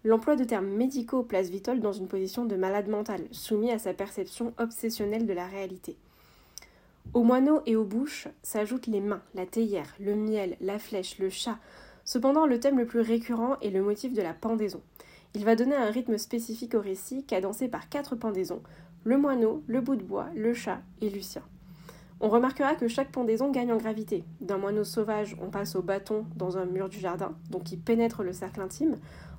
L'emploi 0.05 0.35
de 0.35 0.43
termes 0.43 0.67
médicaux 0.67 1.23
place 1.23 1.51
Vitol 1.51 1.79
dans 1.79 1.93
une 1.93 2.09
position 2.09 2.45
de 2.45 2.57
malade 2.57 2.89
mental, 2.89 3.21
soumis 3.31 3.71
à 3.71 3.79
sa 3.79 3.95
perception 3.95 4.53
obsessionnelle 4.59 5.27
de 5.27 5.33
la 5.33 5.47
réalité. 5.47 5.97
Aux 7.15 7.23
moineaux 7.23 7.63
et 7.67 7.77
aux 7.77 7.85
bouches 7.85 8.27
s'ajoutent 8.43 8.89
les 8.89 9.01
mains, 9.01 9.23
la 9.37 9.47
théière, 9.47 9.95
le 10.01 10.17
miel, 10.17 10.57
la 10.61 10.81
flèche, 10.81 11.19
le 11.21 11.31
chat. 11.31 11.59
Cependant, 12.05 12.47
le 12.47 12.59
thème 12.59 12.79
le 12.79 12.87
plus 12.87 13.01
récurrent 13.01 13.57
est 13.61 13.71
le 13.71 13.83
motif 13.83 14.13
de 14.13 14.23
la 14.23 14.35
pendaison. 14.35 14.83
Il 15.35 15.45
va 15.45 15.55
donner 15.55 15.77
un 15.77 15.91
rythme 15.91 16.19
spécifique 16.19 16.75
au 16.75 16.81
récit, 16.81 17.25
cadencé 17.25 17.69
par 17.69 17.89
quatre 17.89 18.17
pendaisons 18.17 18.63
le 19.05 19.19
moineau, 19.19 19.63
le 19.67 19.81
bout 19.81 19.97
de 19.97 20.03
bois, 20.03 20.29
le 20.35 20.55
chat 20.55 20.81
et 21.01 21.11
Lucien. 21.11 21.43
On 22.25 22.29
remarquera 22.29 22.77
que 22.77 22.87
chaque 22.87 23.11
pendaison 23.11 23.51
gagne 23.51 23.73
en 23.73 23.79
gravité. 23.79 24.23
D'un 24.41 24.57
moineau 24.57 24.85
sauvage, 24.85 25.37
on 25.43 25.51
passe 25.51 25.75
au 25.75 25.83
bâton 25.83 26.25
dans 26.37 26.57
un 26.57 26.67
mur 26.67 26.89
du 26.89 27.01
jardin, 27.01 27.35
donc 27.51 27.65
qui 27.65 27.77
pénètre 27.77 28.23
le 28.23 28.33
cercle 28.33 28.61
intime, 28.61 28.95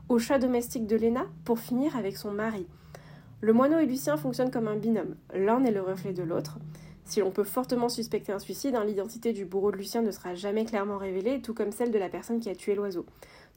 au 0.09 0.19
chat 0.19 0.38
domestique 0.38 0.85
de 0.85 0.97
Léna, 0.97 1.25
pour 1.45 1.59
finir 1.59 1.95
avec 1.95 2.18
son 2.18 2.31
mari. 2.31 2.68
Le 3.39 3.53
moineau 3.53 3.80
et 3.80 3.85
Lucien 3.85 4.18
fonctionnent 4.18 4.51
comme 4.51 4.68
un 4.68 4.75
binôme. 4.75 5.15
L'un 5.33 5.63
est 5.63 5.71
le 5.71 5.80
reflet 5.80 6.12
de 6.12 6.24
l'autre. 6.24 6.59
Si 7.06 7.21
l'on 7.21 7.31
peut 7.31 7.45
fortement 7.45 7.88
suspecter 7.88 8.33
un 8.33 8.39
suicide, 8.39 8.75
hein, 8.75 8.83
l'identité 8.83 9.31
du 9.31 9.45
bourreau 9.45 9.71
de 9.71 9.77
Lucien 9.77 10.01
ne 10.01 10.12
sera 10.12 10.35
jamais 10.35 10.65
clairement 10.65 10.97
révélée, 10.97 11.41
tout 11.41 11.53
comme 11.53 11.71
celle 11.71 11.91
de 11.91 12.00
la 12.00 12.09
personne 12.09 12.41
qui 12.41 12.50
a 12.50 12.56
tué 12.56 12.75
l'oiseau. 12.75 13.06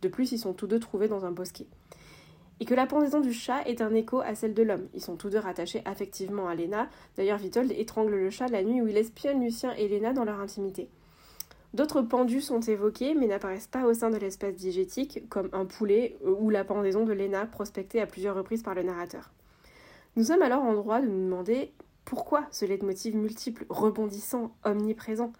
De 0.03 0.09
plus, 0.09 0.31
ils 0.31 0.39
sont 0.39 0.53
tous 0.53 0.69
deux 0.69 0.79
trouvés 0.79 1.09
dans 1.09 1.25
un 1.25 1.33
bosquet 1.33 1.67
et 2.61 2.65
que 2.65 2.75
la 2.75 2.87
pendaison 2.87 3.21
du 3.21 3.33
chat 3.33 3.63
est 3.67 3.81
un 3.81 3.95
écho 3.95 4.21
à 4.21 4.35
celle 4.35 4.55
de 4.55 4.63
l'homme. 4.63 4.89
Ils 4.95 5.03
sont 5.03 5.17
tous 5.17 5.31
deux 5.31 5.39
rattachés 5.39 5.83
affectivement 5.85 6.49
à 6.49 6.55
Léna. 6.55 6.89
D'ailleurs, 7.17 7.39
Vitold 7.39 7.73
étrangle 7.73 8.15
le 8.15 8.31
chat 8.31 8.49
la 8.49 8.63
nuit 8.63 8.81
où 8.81 8.89
il 8.89 8.97
espionne 8.97 9.43
Lucien 9.43 9.73
et 9.75 9.89
Léna 9.89 10.13
dans 10.13 10.25
leur 10.25 10.41
intimité. 10.41 10.89
D'autres 11.75 12.01
pendus 12.01 12.41
sont 12.41 12.61
évoqués, 12.61 13.15
mais 13.15 13.27
n'apparaissent 13.27 13.67
pas 13.67 13.85
au 13.85 13.93
sein 13.93 14.09
de 14.09 14.17
l'espace 14.17 14.55
diégétique, 14.55 15.29
comme 15.29 15.51
un 15.53 15.67
poulet 15.67 16.17
euh, 16.25 16.35
ou 16.39 16.49
la 16.49 16.65
pendaison 16.65 17.05
de 17.05 17.13
Léna 17.13 17.45
prospectée 17.45 18.01
à 18.01 18.07
plusieurs 18.07 18.35
reprises 18.35 18.63
par 18.63 18.75
le 18.75 18.83
narrateur. 18.83 19.31
Nous 20.17 20.25
sommes 20.25 20.41
alors 20.41 20.63
en 20.63 20.73
droit 20.73 21.03
de 21.03 21.07
nous 21.07 21.25
demander 21.25 21.73
pourquoi 22.07 22.47
ce 22.51 22.65
leitmotiv 22.65 23.17
multiple, 23.17 23.67
rebondissant, 23.69 24.55
omniprésent? 24.65 25.33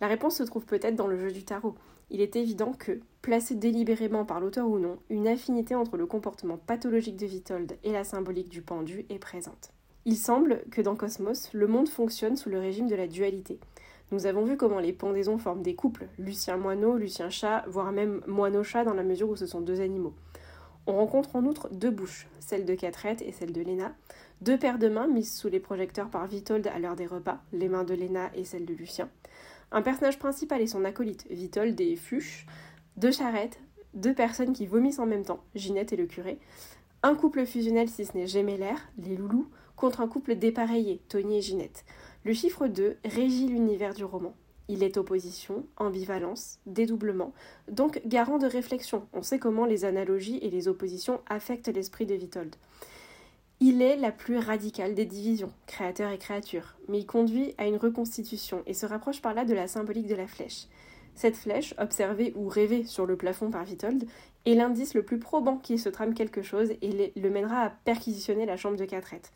La 0.00 0.06
réponse 0.06 0.36
se 0.36 0.42
trouve 0.44 0.66
peut-être 0.66 0.94
dans 0.94 1.08
le 1.08 1.18
jeu 1.18 1.32
du 1.32 1.42
tarot 1.42 1.74
il 2.10 2.20
est 2.20 2.36
évident 2.36 2.72
que, 2.72 3.00
placé 3.22 3.54
délibérément 3.54 4.24
par 4.24 4.40
l'auteur 4.40 4.68
ou 4.68 4.78
non, 4.78 4.98
une 5.10 5.26
affinité 5.26 5.74
entre 5.74 5.96
le 5.96 6.06
comportement 6.06 6.56
pathologique 6.56 7.16
de 7.16 7.26
Vitold 7.26 7.76
et 7.82 7.92
la 7.92 8.04
symbolique 8.04 8.48
du 8.48 8.62
pendu 8.62 9.04
est 9.08 9.18
présente. 9.18 9.72
Il 10.04 10.16
semble 10.16 10.62
que 10.70 10.80
dans 10.80 10.94
Cosmos, 10.94 11.52
le 11.52 11.66
monde 11.66 11.88
fonctionne 11.88 12.36
sous 12.36 12.48
le 12.48 12.60
régime 12.60 12.86
de 12.86 12.94
la 12.94 13.08
dualité. 13.08 13.58
Nous 14.12 14.26
avons 14.26 14.44
vu 14.44 14.56
comment 14.56 14.78
les 14.78 14.92
pendaisons 14.92 15.36
forment 15.36 15.62
des 15.62 15.74
couples, 15.74 16.06
Lucien 16.16 16.56
moineau, 16.56 16.96
Lucien 16.96 17.28
chat, 17.28 17.64
voire 17.66 17.90
même 17.90 18.20
moineau 18.28 18.62
chat 18.62 18.84
dans 18.84 18.94
la 18.94 19.02
mesure 19.02 19.28
où 19.28 19.36
ce 19.36 19.46
sont 19.46 19.60
deux 19.60 19.80
animaux. 19.80 20.14
On 20.86 20.92
rencontre 20.92 21.34
en 21.34 21.44
outre 21.44 21.68
deux 21.70 21.90
bouches, 21.90 22.28
celle 22.38 22.64
de 22.64 22.76
Catrette 22.76 23.20
et 23.22 23.32
celle 23.32 23.52
de 23.52 23.60
Léna, 23.60 23.96
deux 24.42 24.56
paires 24.56 24.78
de 24.78 24.88
mains 24.88 25.08
mises 25.08 25.34
sous 25.34 25.48
les 25.48 25.58
projecteurs 25.58 26.08
par 26.08 26.28
Vitold 26.28 26.68
à 26.68 26.78
l'heure 26.78 26.94
des 26.94 27.06
repas, 27.06 27.40
les 27.52 27.68
mains 27.68 27.82
de 27.82 27.94
Léna 27.94 28.30
et 28.36 28.44
celles 28.44 28.66
de 28.66 28.74
Lucien, 28.74 29.08
un 29.72 29.82
personnage 29.82 30.18
principal 30.18 30.60
et 30.60 30.66
son 30.66 30.84
acolyte, 30.84 31.26
Vitold 31.30 31.80
et 31.80 31.96
Fuchs, 31.96 32.46
deux 32.96 33.12
charrettes, 33.12 33.60
deux 33.94 34.14
personnes 34.14 34.52
qui 34.52 34.66
vomissent 34.66 34.98
en 34.98 35.06
même 35.06 35.24
temps, 35.24 35.42
Ginette 35.54 35.92
et 35.92 35.96
le 35.96 36.06
curé, 36.06 36.38
un 37.02 37.14
couple 37.14 37.46
fusionnel 37.46 37.88
si 37.88 38.04
ce 38.04 38.16
n'est 38.16 38.26
gémellaire, 38.26 38.88
les 38.98 39.16
loulous, 39.16 39.48
contre 39.76 40.00
un 40.00 40.08
couple 40.08 40.36
dépareillé, 40.36 41.02
Tony 41.08 41.38
et 41.38 41.42
Ginette. 41.42 41.84
Le 42.24 42.32
chiffre 42.32 42.66
2 42.66 42.96
régit 43.04 43.46
l'univers 43.46 43.94
du 43.94 44.04
roman. 44.04 44.34
Il 44.68 44.82
est 44.82 44.96
opposition, 44.96 45.64
ambivalence, 45.76 46.58
dédoublement, 46.66 47.32
donc 47.70 48.02
garant 48.04 48.38
de 48.38 48.46
réflexion. 48.46 49.06
On 49.12 49.22
sait 49.22 49.38
comment 49.38 49.64
les 49.64 49.84
analogies 49.84 50.38
et 50.42 50.50
les 50.50 50.66
oppositions 50.66 51.20
affectent 51.28 51.68
l'esprit 51.68 52.06
de 52.06 52.14
Vitold. 52.14 52.56
Il 53.58 53.80
est 53.80 53.96
la 53.96 54.12
plus 54.12 54.36
radicale 54.36 54.94
des 54.94 55.06
divisions, 55.06 55.50
créateur 55.66 56.10
et 56.10 56.18
créature, 56.18 56.76
mais 56.88 56.98
il 56.98 57.06
conduit 57.06 57.54
à 57.56 57.66
une 57.66 57.78
reconstitution 57.78 58.62
et 58.66 58.74
se 58.74 58.84
rapproche 58.84 59.22
par 59.22 59.32
là 59.32 59.46
de 59.46 59.54
la 59.54 59.66
symbolique 59.66 60.08
de 60.08 60.14
la 60.14 60.26
flèche. 60.26 60.66
Cette 61.14 61.36
flèche, 61.36 61.74
observée 61.78 62.34
ou 62.36 62.48
rêvée 62.48 62.84
sur 62.84 63.06
le 63.06 63.16
plafond 63.16 63.50
par 63.50 63.64
Vitold, 63.64 64.04
est 64.44 64.54
l'indice 64.54 64.92
le 64.92 65.02
plus 65.02 65.18
probant 65.18 65.56
qu'il 65.56 65.80
se 65.80 65.88
trame 65.88 66.12
quelque 66.12 66.42
chose 66.42 66.72
et 66.82 67.12
le 67.16 67.30
mènera 67.30 67.62
à 67.62 67.70
perquisitionner 67.70 68.44
la 68.44 68.58
chambre 68.58 68.76
de 68.76 68.84
Catrette. 68.84 69.32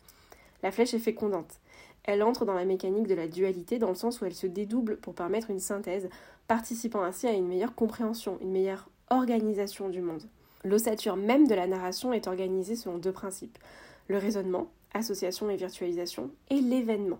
La 0.61 0.69
flèche 0.69 0.93
est 0.93 0.99
fécondante. 0.99 1.59
Elle 2.03 2.21
entre 2.21 2.45
dans 2.45 2.53
la 2.53 2.65
mécanique 2.65 3.07
de 3.07 3.15
la 3.15 3.27
dualité 3.27 3.79
dans 3.79 3.89
le 3.89 3.95
sens 3.95 4.21
où 4.21 4.25
elle 4.25 4.35
se 4.35 4.45
dédouble 4.45 4.97
pour 4.97 5.15
permettre 5.15 5.49
une 5.49 5.59
synthèse, 5.59 6.09
participant 6.47 7.01
ainsi 7.01 7.25
à 7.25 7.33
une 7.33 7.47
meilleure 7.47 7.73
compréhension, 7.73 8.37
une 8.41 8.51
meilleure 8.51 8.87
organisation 9.09 9.89
du 9.89 10.01
monde. 10.01 10.29
L'ossature 10.63 11.15
même 11.15 11.47
de 11.47 11.55
la 11.55 11.65
narration 11.65 12.13
est 12.13 12.27
organisée 12.27 12.75
selon 12.75 12.99
deux 12.99 13.11
principes 13.11 13.57
le 14.07 14.17
raisonnement, 14.17 14.71
association 14.93 15.49
et 15.49 15.55
virtualisation, 15.55 16.31
et 16.49 16.61
l'événement, 16.61 17.19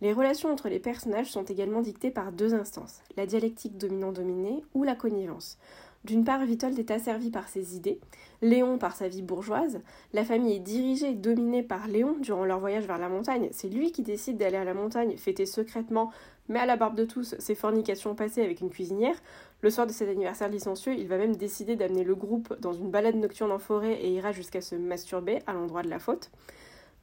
les 0.00 0.12
relations 0.12 0.52
entre 0.52 0.68
les 0.68 0.78
personnages 0.78 1.30
sont 1.32 1.42
également 1.42 1.80
dictées 1.80 2.12
par 2.12 2.30
deux 2.30 2.54
instances, 2.54 3.00
la 3.16 3.26
dialectique 3.26 3.76
dominant-dominé 3.76 4.62
ou 4.74 4.84
la 4.84 4.94
connivence. 4.94 5.58
D'une 6.04 6.24
part, 6.24 6.44
Vitold 6.44 6.78
est 6.78 6.92
asservi 6.92 7.30
par 7.30 7.48
ses 7.48 7.74
idées, 7.74 7.98
Léon 8.40 8.78
par 8.78 8.94
sa 8.94 9.08
vie 9.08 9.22
bourgeoise, 9.22 9.80
la 10.12 10.24
famille 10.24 10.54
est 10.54 10.60
dirigée 10.60 11.10
et 11.10 11.14
dominée 11.14 11.64
par 11.64 11.88
Léon 11.88 12.16
durant 12.20 12.44
leur 12.44 12.60
voyage 12.60 12.86
vers 12.86 12.98
la 12.98 13.08
montagne, 13.08 13.48
c'est 13.50 13.68
lui 13.68 13.90
qui 13.90 14.02
décide 14.02 14.36
d'aller 14.36 14.56
à 14.56 14.64
la 14.64 14.74
montagne, 14.74 15.16
fêter 15.16 15.44
secrètement, 15.44 16.12
mais 16.48 16.58
à 16.58 16.66
la 16.66 16.76
barbe 16.76 16.96
de 16.96 17.04
tous, 17.04 17.34
ses 17.38 17.54
fornications 17.54 18.14
passées 18.14 18.42
avec 18.42 18.60
une 18.60 18.70
cuisinière. 18.70 19.16
Le 19.60 19.70
soir 19.70 19.86
de 19.86 19.92
cet 19.92 20.08
anniversaire 20.08 20.48
licencieux, 20.48 20.94
il 20.94 21.08
va 21.08 21.18
même 21.18 21.36
décider 21.36 21.76
d'amener 21.76 22.04
le 22.04 22.14
groupe 22.14 22.58
dans 22.60 22.72
une 22.72 22.90
balade 22.90 23.16
nocturne 23.16 23.52
en 23.52 23.58
forêt 23.58 23.94
et 23.94 24.10
ira 24.10 24.32
jusqu'à 24.32 24.60
se 24.60 24.74
masturber 24.74 25.40
à 25.46 25.52
l'endroit 25.52 25.82
de 25.82 25.90
la 25.90 25.98
faute. 25.98 26.30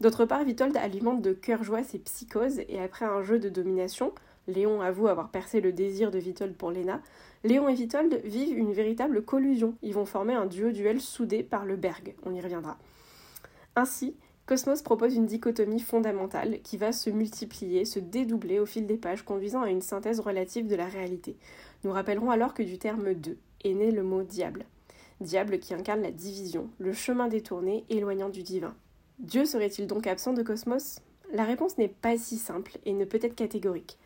D'autre 0.01 0.25
part, 0.25 0.43
Vitold 0.43 0.75
alimente 0.77 1.21
de 1.21 1.33
cœur 1.33 1.63
joie 1.63 1.83
ses 1.83 1.99
psychoses 1.99 2.61
et 2.67 2.79
après 2.79 3.05
un 3.05 3.21
jeu 3.21 3.39
de 3.39 3.49
domination, 3.49 4.13
Léon 4.47 4.81
avoue 4.81 5.07
avoir 5.07 5.29
percé 5.29 5.61
le 5.61 5.71
désir 5.71 6.11
de 6.11 6.19
Vitold 6.19 6.55
pour 6.55 6.71
Léna, 6.71 7.01
Léon 7.43 7.69
et 7.69 7.75
Vitold 7.75 8.21
vivent 8.23 8.57
une 8.57 8.73
véritable 8.73 9.23
collusion. 9.23 9.75
Ils 9.81 9.93
vont 9.93 10.05
former 10.05 10.33
un 10.33 10.45
duo-duel 10.45 10.99
soudé 10.99 11.43
par 11.43 11.65
le 11.65 11.75
Berg. 11.75 12.15
On 12.25 12.33
y 12.33 12.41
reviendra. 12.41 12.77
Ainsi, 13.75 14.15
Cosmos 14.45 14.83
propose 14.83 15.15
une 15.15 15.25
dichotomie 15.25 15.79
fondamentale 15.79 16.61
qui 16.61 16.77
va 16.77 16.91
se 16.91 17.09
multiplier, 17.09 17.83
se 17.83 17.97
dédoubler 17.97 18.59
au 18.59 18.67
fil 18.67 18.85
des 18.85 18.97
pages, 18.97 19.23
conduisant 19.23 19.63
à 19.63 19.71
une 19.71 19.81
synthèse 19.81 20.19
relative 20.19 20.67
de 20.67 20.75
la 20.75 20.85
réalité. 20.85 21.35
Nous 21.83 21.91
rappellerons 21.91 22.29
alors 22.29 22.53
que 22.53 22.61
du 22.61 22.77
terme 22.77 23.15
de 23.15 23.37
est 23.63 23.73
né 23.73 23.89
le 23.89 24.03
mot 24.03 24.21
diable. 24.21 24.65
Diable 25.19 25.57
qui 25.57 25.73
incarne 25.73 26.03
la 26.03 26.11
division, 26.11 26.69
le 26.77 26.93
chemin 26.93 27.27
détourné 27.27 27.85
éloignant 27.89 28.29
du 28.29 28.43
divin. 28.43 28.75
Dieu 29.17 29.45
serait-il 29.45 29.87
donc 29.87 30.05
absent 30.05 30.33
de 30.33 30.43
Cosmos? 30.43 30.99
La 31.33 31.43
réponse 31.43 31.79
n'est 31.79 31.87
pas 31.87 32.15
si 32.17 32.37
simple 32.37 32.77
et 32.85 32.93
ne 32.93 33.05
peut 33.05 33.19
être 33.23 33.35
catégorique. 33.35 33.97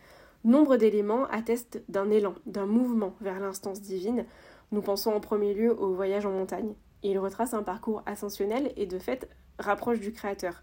Nombre 0.46 0.77
d'éléments 0.77 1.25
attestent 1.25 1.81
d'un 1.89 2.10
élan, 2.12 2.36
d'un 2.46 2.65
mouvement 2.65 3.13
vers 3.19 3.41
l'instance 3.41 3.81
divine. 3.81 4.25
Nous 4.72 4.81
pensons 4.81 5.12
en 5.12 5.19
premier 5.19 5.53
lieu 5.53 5.77
au 5.77 5.93
voyage 5.93 6.25
en 6.25 6.31
montagne. 6.31 6.75
Il 7.03 7.20
retrace 7.20 7.53
un 7.53 7.63
parcours 7.63 8.03
ascensionnel 8.06 8.74
et 8.75 8.86
de 8.86 9.00
fait 9.00 9.29
rapproche 9.58 10.00
du 10.00 10.12
Créateur. 10.12 10.62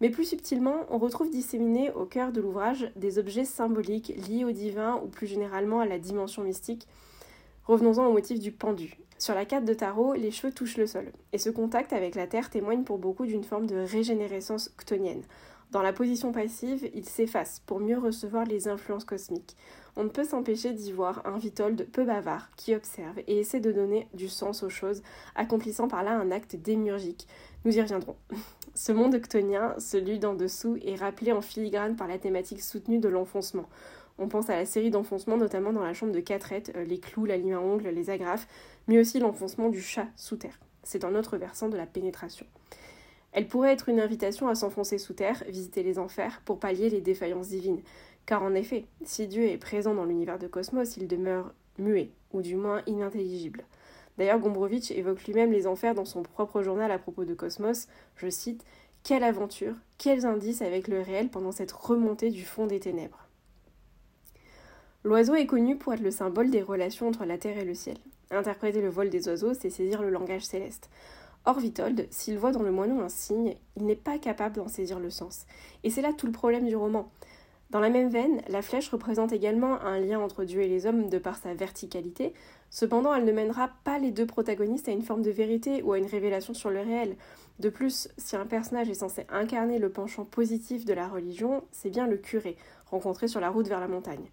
Mais 0.00 0.10
plus 0.10 0.24
subtilement, 0.24 0.84
on 0.90 0.98
retrouve 0.98 1.30
disséminés 1.30 1.90
au 1.90 2.04
cœur 2.04 2.32
de 2.32 2.40
l'ouvrage 2.40 2.90
des 2.96 3.18
objets 3.18 3.44
symboliques 3.44 4.12
liés 4.28 4.44
au 4.44 4.52
divin 4.52 5.00
ou 5.02 5.08
plus 5.08 5.26
généralement 5.26 5.80
à 5.80 5.86
la 5.86 5.98
dimension 5.98 6.42
mystique. 6.42 6.86
Revenons-en 7.64 8.06
au 8.06 8.12
motif 8.12 8.38
du 8.38 8.52
pendu. 8.52 8.96
Sur 9.18 9.34
la 9.34 9.46
carte 9.46 9.64
de 9.64 9.72
tarot, 9.72 10.12
les 10.12 10.30
cheveux 10.30 10.52
touchent 10.52 10.76
le 10.76 10.86
sol, 10.86 11.10
et 11.32 11.38
ce 11.38 11.48
contact 11.48 11.94
avec 11.94 12.14
la 12.14 12.26
Terre 12.26 12.50
témoigne 12.50 12.84
pour 12.84 12.98
beaucoup 12.98 13.24
d'une 13.24 13.44
forme 13.44 13.66
de 13.66 13.76
régénérescence 13.76 14.70
ctonienne. 14.76 15.22
Dans 15.72 15.82
la 15.82 15.92
position 15.92 16.32
passive, 16.32 16.88
il 16.94 17.04
s'efface 17.04 17.60
pour 17.66 17.80
mieux 17.80 17.98
recevoir 17.98 18.44
les 18.44 18.68
influences 18.68 19.04
cosmiques. 19.04 19.56
On 19.96 20.04
ne 20.04 20.08
peut 20.08 20.24
s'empêcher 20.24 20.72
d'y 20.72 20.92
voir 20.92 21.26
un 21.26 21.38
Vitold 21.38 21.88
peu 21.90 22.04
bavard 22.04 22.50
qui 22.56 22.74
observe 22.74 23.18
et 23.26 23.38
essaie 23.38 23.60
de 23.60 23.72
donner 23.72 24.08
du 24.14 24.28
sens 24.28 24.62
aux 24.62 24.68
choses, 24.68 25.02
accomplissant 25.34 25.88
par 25.88 26.04
là 26.04 26.12
un 26.12 26.30
acte 26.30 26.54
démurgique. 26.54 27.26
Nous 27.64 27.76
y 27.76 27.80
reviendrons. 27.80 28.16
Ce 28.74 28.92
monde 28.92 29.18
ctonien, 29.20 29.74
celui 29.78 30.18
d'en 30.18 30.34
dessous, 30.34 30.78
est 30.84 30.96
rappelé 30.96 31.32
en 31.32 31.40
filigrane 31.40 31.96
par 31.96 32.08
la 32.08 32.18
thématique 32.18 32.62
soutenue 32.62 32.98
de 32.98 33.08
l'enfoncement. 33.08 33.68
On 34.18 34.28
pense 34.28 34.50
à 34.50 34.56
la 34.56 34.66
série 34.66 34.90
d'enfoncements, 34.90 35.36
notamment 35.36 35.72
dans 35.72 35.82
la 35.82 35.94
chambre 35.94 36.12
de 36.12 36.20
Catrette, 36.20 36.72
euh, 36.76 36.84
les 36.84 36.98
clous, 36.98 37.24
la 37.24 37.36
lime 37.36 37.54
à 37.54 37.60
ongles, 37.60 37.88
les 37.88 38.10
agrafes, 38.10 38.46
mais 38.86 38.98
aussi 38.98 39.18
l'enfoncement 39.18 39.68
du 39.68 39.80
chat 39.80 40.06
sous 40.16 40.36
terre. 40.36 40.58
C'est 40.82 41.04
un 41.04 41.14
autre 41.14 41.36
versant 41.36 41.68
de 41.68 41.76
la 41.76 41.86
pénétration. 41.86 42.46
Elle 43.36 43.48
pourrait 43.48 43.74
être 43.74 43.90
une 43.90 44.00
invitation 44.00 44.48
à 44.48 44.54
s'enfoncer 44.54 44.96
sous 44.96 45.12
terre, 45.12 45.44
visiter 45.46 45.82
les 45.82 45.98
enfers, 45.98 46.40
pour 46.46 46.58
pallier 46.58 46.88
les 46.88 47.02
défaillances 47.02 47.48
divines. 47.48 47.82
Car 48.24 48.42
en 48.42 48.54
effet, 48.54 48.86
si 49.04 49.28
Dieu 49.28 49.44
est 49.44 49.58
présent 49.58 49.94
dans 49.94 50.06
l'univers 50.06 50.38
de 50.38 50.46
Cosmos, 50.46 50.96
il 50.96 51.06
demeure 51.06 51.52
muet, 51.78 52.12
ou 52.32 52.40
du 52.40 52.56
moins 52.56 52.80
inintelligible. 52.86 53.64
D'ailleurs, 54.16 54.38
Gombrowicz 54.38 54.90
évoque 54.90 55.22
lui-même 55.24 55.52
les 55.52 55.66
enfers 55.66 55.94
dans 55.94 56.06
son 56.06 56.22
propre 56.22 56.62
journal 56.62 56.90
à 56.90 56.98
propos 56.98 57.26
de 57.26 57.34
Cosmos. 57.34 57.88
Je 58.16 58.30
cite 58.30 58.64
Quelle 59.02 59.22
aventure, 59.22 59.74
quels 59.98 60.24
indices 60.24 60.62
avec 60.62 60.88
le 60.88 61.02
réel 61.02 61.28
pendant 61.28 61.52
cette 61.52 61.72
remontée 61.72 62.30
du 62.30 62.42
fond 62.42 62.66
des 62.66 62.80
ténèbres. 62.80 63.28
L'oiseau 65.04 65.34
est 65.34 65.46
connu 65.46 65.76
pour 65.76 65.92
être 65.92 66.00
le 66.00 66.10
symbole 66.10 66.50
des 66.50 66.62
relations 66.62 67.08
entre 67.08 67.26
la 67.26 67.36
terre 67.36 67.58
et 67.58 67.66
le 67.66 67.74
ciel. 67.74 67.98
Interpréter 68.30 68.80
le 68.80 68.88
vol 68.88 69.10
des 69.10 69.28
oiseaux, 69.28 69.52
c'est 69.52 69.68
saisir 69.68 70.00
le 70.00 70.08
langage 70.08 70.46
céleste. 70.46 70.88
Or, 71.48 71.60
Vitold, 71.60 72.08
s'il 72.10 72.38
voit 72.38 72.50
dans 72.50 72.64
le 72.64 72.72
moineau 72.72 73.00
un 73.00 73.08
signe, 73.08 73.54
il 73.76 73.86
n'est 73.86 73.94
pas 73.94 74.18
capable 74.18 74.56
d'en 74.56 74.66
saisir 74.66 74.98
le 74.98 75.10
sens. 75.10 75.46
Et 75.84 75.90
c'est 75.90 76.02
là 76.02 76.12
tout 76.12 76.26
le 76.26 76.32
problème 76.32 76.66
du 76.66 76.74
roman. 76.74 77.08
Dans 77.70 77.78
la 77.78 77.88
même 77.88 78.08
veine, 78.08 78.42
la 78.48 78.62
flèche 78.62 78.88
représente 78.88 79.32
également 79.32 79.80
un 79.80 80.00
lien 80.00 80.18
entre 80.18 80.42
Dieu 80.42 80.60
et 80.62 80.68
les 80.68 80.86
hommes 80.86 81.08
de 81.08 81.18
par 81.18 81.36
sa 81.36 81.54
verticalité, 81.54 82.34
cependant 82.70 83.14
elle 83.14 83.24
ne 83.24 83.30
mènera 83.30 83.70
pas 83.84 84.00
les 84.00 84.10
deux 84.10 84.26
protagonistes 84.26 84.88
à 84.88 84.92
une 84.92 85.02
forme 85.02 85.22
de 85.22 85.30
vérité 85.30 85.84
ou 85.84 85.92
à 85.92 85.98
une 85.98 86.06
révélation 86.06 86.52
sur 86.52 86.70
le 86.70 86.80
réel. 86.80 87.16
De 87.60 87.68
plus, 87.68 88.08
si 88.18 88.34
un 88.34 88.46
personnage 88.46 88.90
est 88.90 88.94
censé 88.94 89.24
incarner 89.28 89.78
le 89.78 89.90
penchant 89.90 90.24
positif 90.24 90.84
de 90.84 90.94
la 90.94 91.06
religion, 91.06 91.62
c'est 91.70 91.90
bien 91.90 92.08
le 92.08 92.16
curé, 92.16 92.56
rencontré 92.86 93.28
sur 93.28 93.40
la 93.40 93.50
route 93.50 93.68
vers 93.68 93.80
la 93.80 93.88
montagne. 93.88 94.30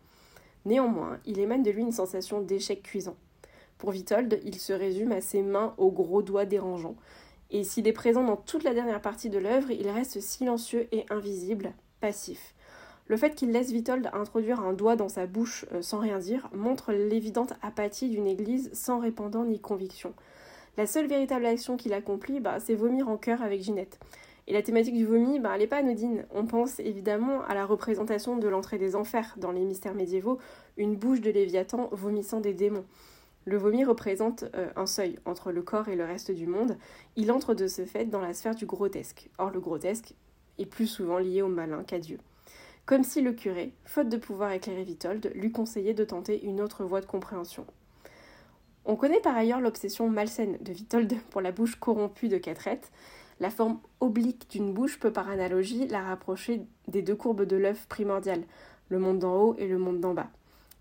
Néanmoins, 0.65 1.19
il 1.27 1.39
émane 1.39 1.61
de 1.61 1.69
lui 1.69 1.83
une 1.83 1.91
sensation 1.91 2.41
d'échec 2.41 2.81
cuisant. 2.81 3.17
Pour 3.83 3.91
Vitold, 3.91 4.39
il 4.45 4.55
se 4.55 4.71
résume 4.71 5.11
à 5.11 5.19
ses 5.19 5.41
mains 5.41 5.73
aux 5.77 5.91
gros 5.91 6.21
doigts 6.21 6.45
dérangeants. 6.45 6.95
Et 7.51 7.65
s'il 7.65 7.85
est 7.85 7.91
présent 7.91 8.23
dans 8.23 8.37
toute 8.37 8.63
la 8.63 8.73
dernière 8.73 9.01
partie 9.01 9.29
de 9.29 9.37
l'œuvre, 9.37 9.71
il 9.71 9.89
reste 9.89 10.21
silencieux 10.21 10.87
et 10.93 11.05
invisible, 11.09 11.73
passif. 11.99 12.55
Le 13.07 13.17
fait 13.17 13.35
qu'il 13.35 13.51
laisse 13.51 13.73
Vitold 13.73 14.09
introduire 14.13 14.61
un 14.61 14.71
doigt 14.71 14.95
dans 14.95 15.09
sa 15.09 15.25
bouche 15.25 15.65
euh, 15.73 15.81
sans 15.81 15.99
rien 15.99 16.17
dire 16.17 16.49
montre 16.53 16.93
l'évidente 16.93 17.55
apathie 17.61 18.07
d'une 18.07 18.25
église 18.25 18.69
sans 18.71 18.99
répandant 18.99 19.43
ni 19.43 19.59
conviction. 19.59 20.13
La 20.77 20.87
seule 20.87 21.07
véritable 21.07 21.45
action 21.45 21.75
qu'il 21.75 21.91
accomplit, 21.91 22.39
bah, 22.39 22.61
c'est 22.61 22.75
vomir 22.75 23.09
en 23.09 23.17
chœur 23.17 23.41
avec 23.41 23.63
Ginette. 23.63 23.99
Et 24.47 24.53
la 24.53 24.61
thématique 24.61 24.95
du 24.95 25.05
vomi, 25.05 25.41
ben, 25.41 25.51
elle 25.55 25.59
n'est 25.59 25.67
pas 25.67 25.79
anodine. 25.79 26.23
On 26.33 26.45
pense 26.45 26.79
évidemment 26.79 27.41
à 27.49 27.53
la 27.53 27.65
représentation 27.65 28.37
de 28.37 28.47
l'entrée 28.47 28.77
des 28.77 28.95
enfers 28.95 29.35
dans 29.35 29.51
les 29.51 29.65
mystères 29.65 29.93
médiévaux, 29.93 30.37
une 30.77 30.95
bouche 30.95 31.19
de 31.19 31.31
Léviathan 31.31 31.89
vomissant 31.91 32.39
des 32.39 32.53
démons. 32.53 32.85
Le 33.45 33.57
vomi 33.57 33.83
représente 33.83 34.45
euh, 34.55 34.69
un 34.75 34.85
seuil 34.85 35.19
entre 35.25 35.51
le 35.51 35.61
corps 35.61 35.89
et 35.89 35.95
le 35.95 36.05
reste 36.05 36.31
du 36.31 36.47
monde. 36.47 36.77
Il 37.15 37.31
entre 37.31 37.53
de 37.53 37.67
ce 37.67 37.85
fait 37.85 38.05
dans 38.05 38.21
la 38.21 38.33
sphère 38.33 38.55
du 38.55 38.65
grotesque. 38.65 39.29
Or, 39.37 39.49
le 39.49 39.59
grotesque 39.59 40.13
est 40.59 40.65
plus 40.65 40.87
souvent 40.87 41.17
lié 41.17 41.41
au 41.41 41.47
malin 41.47 41.83
qu'à 41.83 41.99
Dieu. 41.99 42.19
Comme 42.85 43.03
si 43.03 43.21
le 43.21 43.33
curé, 43.33 43.73
faute 43.85 44.09
de 44.09 44.17
pouvoir 44.17 44.51
éclairer 44.51 44.83
Vitold, 44.83 45.31
lui 45.35 45.51
conseillait 45.51 45.93
de 45.93 46.03
tenter 46.03 46.43
une 46.45 46.61
autre 46.61 46.83
voie 46.83 47.01
de 47.01 47.05
compréhension. 47.05 47.65
On 48.85 48.97
connaît 48.97 49.21
par 49.21 49.37
ailleurs 49.37 49.61
l'obsession 49.61 50.09
malsaine 50.09 50.57
de 50.61 50.73
Vitold 50.73 51.13
pour 51.29 51.41
la 51.41 51.51
bouche 51.51 51.75
corrompue 51.75 52.27
de 52.27 52.37
Catrette, 52.37 52.91
la 53.39 53.49
forme 53.49 53.79
oblique 53.99 54.49
d'une 54.51 54.73
bouche 54.73 54.99
peut 54.99 55.11
par 55.11 55.29
analogie 55.29 55.87
la 55.87 56.01
rapprocher 56.01 56.61
des 56.87 57.01
deux 57.01 57.15
courbes 57.15 57.43
de 57.43 57.57
l'œuf 57.57 57.87
primordial, 57.87 58.43
le 58.89 58.99
monde 58.99 59.19
d'en 59.19 59.35
haut 59.35 59.55
et 59.57 59.67
le 59.67 59.77
monde 59.77 59.99
d'en 59.99 60.13
bas. 60.13 60.29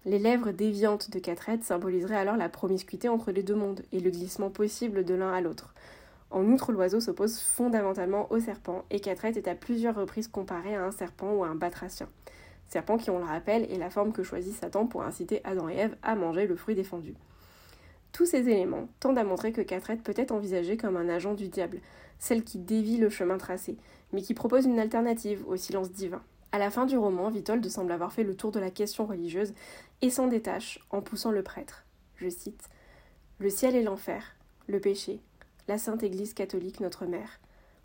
Les 0.04 0.18
lèvres 0.18 0.50
déviantes 0.50 1.10
de 1.10 1.20
Catrette 1.20 1.62
symboliseraient 1.62 2.16
alors 2.16 2.36
la 2.36 2.48
promiscuité 2.48 3.08
entre 3.08 3.30
les 3.30 3.44
deux 3.44 3.54
mondes 3.54 3.82
et 3.92 4.00
le 4.00 4.10
glissement 4.10 4.50
possible 4.50 5.04
de 5.04 5.14
l'un 5.14 5.32
à 5.32 5.40
l'autre. 5.40 5.74
En 6.32 6.44
outre, 6.46 6.72
l'oiseau 6.72 6.98
s'oppose 6.98 7.38
fondamentalement 7.38 8.26
au 8.32 8.40
serpent 8.40 8.84
et 8.90 8.98
Catrette 8.98 9.36
est 9.36 9.46
à 9.46 9.54
plusieurs 9.54 9.94
reprises 9.94 10.26
comparé 10.26 10.74
à 10.74 10.84
un 10.84 10.90
serpent 10.90 11.32
ou 11.32 11.44
à 11.44 11.48
un 11.48 11.54
batracien. 11.54 12.08
Serpent 12.68 12.96
qui, 12.96 13.10
on 13.10 13.18
le 13.18 13.24
rappelle, 13.24 13.70
est 13.70 13.78
la 13.78 13.90
forme 13.90 14.12
que 14.12 14.24
choisit 14.24 14.54
Satan 14.54 14.86
pour 14.86 15.02
inciter 15.02 15.40
Adam 15.44 15.68
et 15.68 15.76
Ève 15.76 15.96
à 16.02 16.16
manger 16.16 16.46
le 16.48 16.56
fruit 16.56 16.74
défendu. 16.74 17.14
Tous 18.10 18.26
ces 18.26 18.48
éléments 18.48 18.88
tendent 18.98 19.18
à 19.18 19.24
montrer 19.24 19.52
que 19.52 19.60
Catrette 19.60 20.02
peut 20.02 20.14
être 20.16 20.32
envisagée 20.32 20.76
comme 20.76 20.96
un 20.96 21.08
agent 21.08 21.34
du 21.34 21.48
diable, 21.48 21.80
celle 22.18 22.42
qui 22.42 22.58
dévie 22.58 22.96
le 22.96 23.08
chemin 23.08 23.38
tracé, 23.38 23.76
mais 24.12 24.22
qui 24.22 24.34
propose 24.34 24.64
une 24.64 24.80
alternative 24.80 25.44
au 25.46 25.56
silence 25.56 25.92
divin. 25.92 26.22
À 26.54 26.58
la 26.58 26.70
fin 26.70 26.84
du 26.84 26.98
roman, 26.98 27.30
Vitold 27.30 27.66
semble 27.66 27.92
avoir 27.92 28.12
fait 28.12 28.24
le 28.24 28.36
tour 28.36 28.52
de 28.52 28.60
la 28.60 28.70
question 28.70 29.06
religieuse 29.06 29.54
et 30.02 30.10
s'en 30.10 30.26
détache 30.26 30.80
en 30.90 31.00
poussant 31.00 31.30
le 31.30 31.42
prêtre. 31.42 31.86
Je 32.16 32.28
cite 32.28 32.68
Le 33.38 33.48
ciel 33.48 33.74
et 33.74 33.82
l'enfer, 33.82 34.36
le 34.66 34.78
péché, 34.78 35.20
la 35.66 35.78
Sainte 35.78 36.02
Église 36.02 36.34
catholique 36.34 36.80
notre 36.80 37.06
mère, 37.06 37.40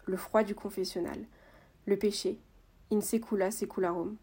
le 0.05 0.17
froid 0.17 0.43
du 0.43 0.53
confessionnal, 0.53 1.17
le 1.85 1.97
péché, 1.97 2.39
in 2.91 2.99
secula 2.99 3.51
secularum, 3.51 4.17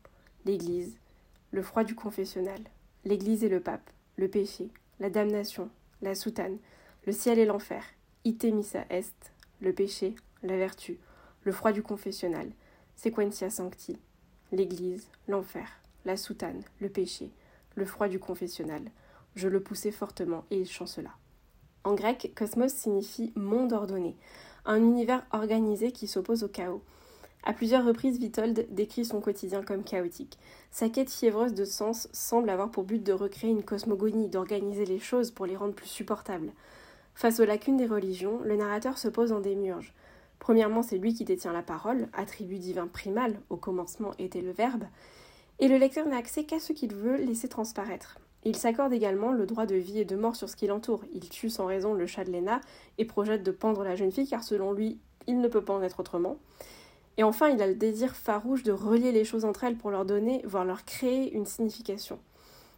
l'Église, 0.44 0.98
le 1.50 1.62
froid 1.62 1.82
du 1.82 1.94
confessionnal, 1.94 2.60
l'Église 3.06 3.44
et 3.44 3.48
le 3.48 3.60
pape, 3.60 3.90
le 4.16 4.28
péché, 4.28 4.68
la 5.00 5.08
damnation, 5.08 5.70
la 6.02 6.14
soutane, 6.14 6.58
le 7.06 7.12
ciel 7.12 7.38
et 7.38 7.46
l'enfer, 7.46 7.82
itemissa 8.26 8.84
est, 8.90 9.32
le 9.62 9.72
péché, 9.72 10.14
la 10.42 10.58
vertu, 10.58 10.98
le 11.44 11.52
froid 11.52 11.72
du 11.72 11.82
confessionnal, 11.82 12.50
sequentia 12.94 13.48
sancti, 13.48 13.96
l'église, 14.54 15.08
l'enfer, 15.28 15.68
la 16.04 16.16
soutane, 16.16 16.62
le 16.80 16.88
péché, 16.88 17.30
le 17.74 17.84
froid 17.84 18.08
du 18.08 18.18
confessionnal. 18.18 18.82
Je 19.34 19.48
le 19.48 19.60
poussai 19.60 19.90
fortement 19.90 20.44
et 20.50 20.58
il 20.58 20.68
chancela. 20.68 21.10
En 21.82 21.94
grec, 21.94 22.32
cosmos 22.34 22.72
signifie 22.72 23.32
monde 23.36 23.72
ordonné, 23.72 24.16
un 24.64 24.78
univers 24.78 25.26
organisé 25.32 25.92
qui 25.92 26.06
s'oppose 26.06 26.42
au 26.44 26.48
chaos. 26.48 26.82
À 27.42 27.52
plusieurs 27.52 27.84
reprises, 27.84 28.18
Vitold 28.18 28.66
décrit 28.70 29.04
son 29.04 29.20
quotidien 29.20 29.62
comme 29.62 29.84
chaotique. 29.84 30.38
Sa 30.70 30.88
quête 30.88 31.10
fiévreuse 31.10 31.52
de 31.52 31.66
sens 31.66 32.08
semble 32.12 32.48
avoir 32.48 32.70
pour 32.70 32.84
but 32.84 33.02
de 33.02 33.12
recréer 33.12 33.50
une 33.50 33.62
cosmogonie, 33.62 34.28
d'organiser 34.28 34.86
les 34.86 34.98
choses 34.98 35.30
pour 35.30 35.44
les 35.44 35.56
rendre 35.56 35.74
plus 35.74 35.88
supportables. 35.88 36.52
Face 37.14 37.40
aux 37.40 37.44
lacunes 37.44 37.76
des 37.76 37.86
religions, 37.86 38.40
le 38.42 38.56
narrateur 38.56 38.96
se 38.96 39.08
pose 39.08 39.30
en 39.30 39.40
démiurge. 39.40 39.92
Premièrement, 40.38 40.82
c'est 40.82 40.98
lui 40.98 41.14
qui 41.14 41.24
détient 41.24 41.52
la 41.52 41.62
parole, 41.62 42.08
attribut 42.12 42.58
divin 42.58 42.86
primal, 42.86 43.40
au 43.50 43.56
commencement 43.56 44.12
était 44.18 44.42
le 44.42 44.52
verbe, 44.52 44.84
et 45.58 45.68
le 45.68 45.78
lecteur 45.78 46.06
n'a 46.06 46.16
accès 46.16 46.44
qu'à 46.44 46.60
ce 46.60 46.72
qu'il 46.72 46.94
veut 46.94 47.16
laisser 47.16 47.48
transparaître. 47.48 48.18
Il 48.44 48.56
s'accorde 48.56 48.92
également 48.92 49.32
le 49.32 49.46
droit 49.46 49.64
de 49.64 49.76
vie 49.76 50.00
et 50.00 50.04
de 50.04 50.16
mort 50.16 50.36
sur 50.36 50.50
ce 50.50 50.56
qui 50.56 50.66
l'entoure. 50.66 51.02
Il 51.14 51.28
tue 51.30 51.48
sans 51.48 51.64
raison 51.64 51.94
le 51.94 52.06
chat 52.06 52.24
de 52.24 52.30
Lena 52.30 52.60
et 52.98 53.06
projette 53.06 53.42
de 53.42 53.50
pendre 53.50 53.84
la 53.84 53.96
jeune 53.96 54.12
fille 54.12 54.28
car 54.28 54.44
selon 54.44 54.72
lui, 54.72 54.98
il 55.26 55.40
ne 55.40 55.48
peut 55.48 55.64
pas 55.64 55.72
en 55.72 55.82
être 55.82 56.00
autrement. 56.00 56.36
Et 57.16 57.22
enfin, 57.22 57.48
il 57.48 57.62
a 57.62 57.66
le 57.66 57.74
désir 57.74 58.14
farouche 58.14 58.62
de 58.62 58.72
relier 58.72 59.12
les 59.12 59.24
choses 59.24 59.46
entre 59.46 59.64
elles 59.64 59.76
pour 59.76 59.90
leur 59.90 60.04
donner, 60.04 60.42
voire 60.44 60.64
leur 60.66 60.84
créer 60.84 61.32
une 61.32 61.46
signification. 61.46 62.18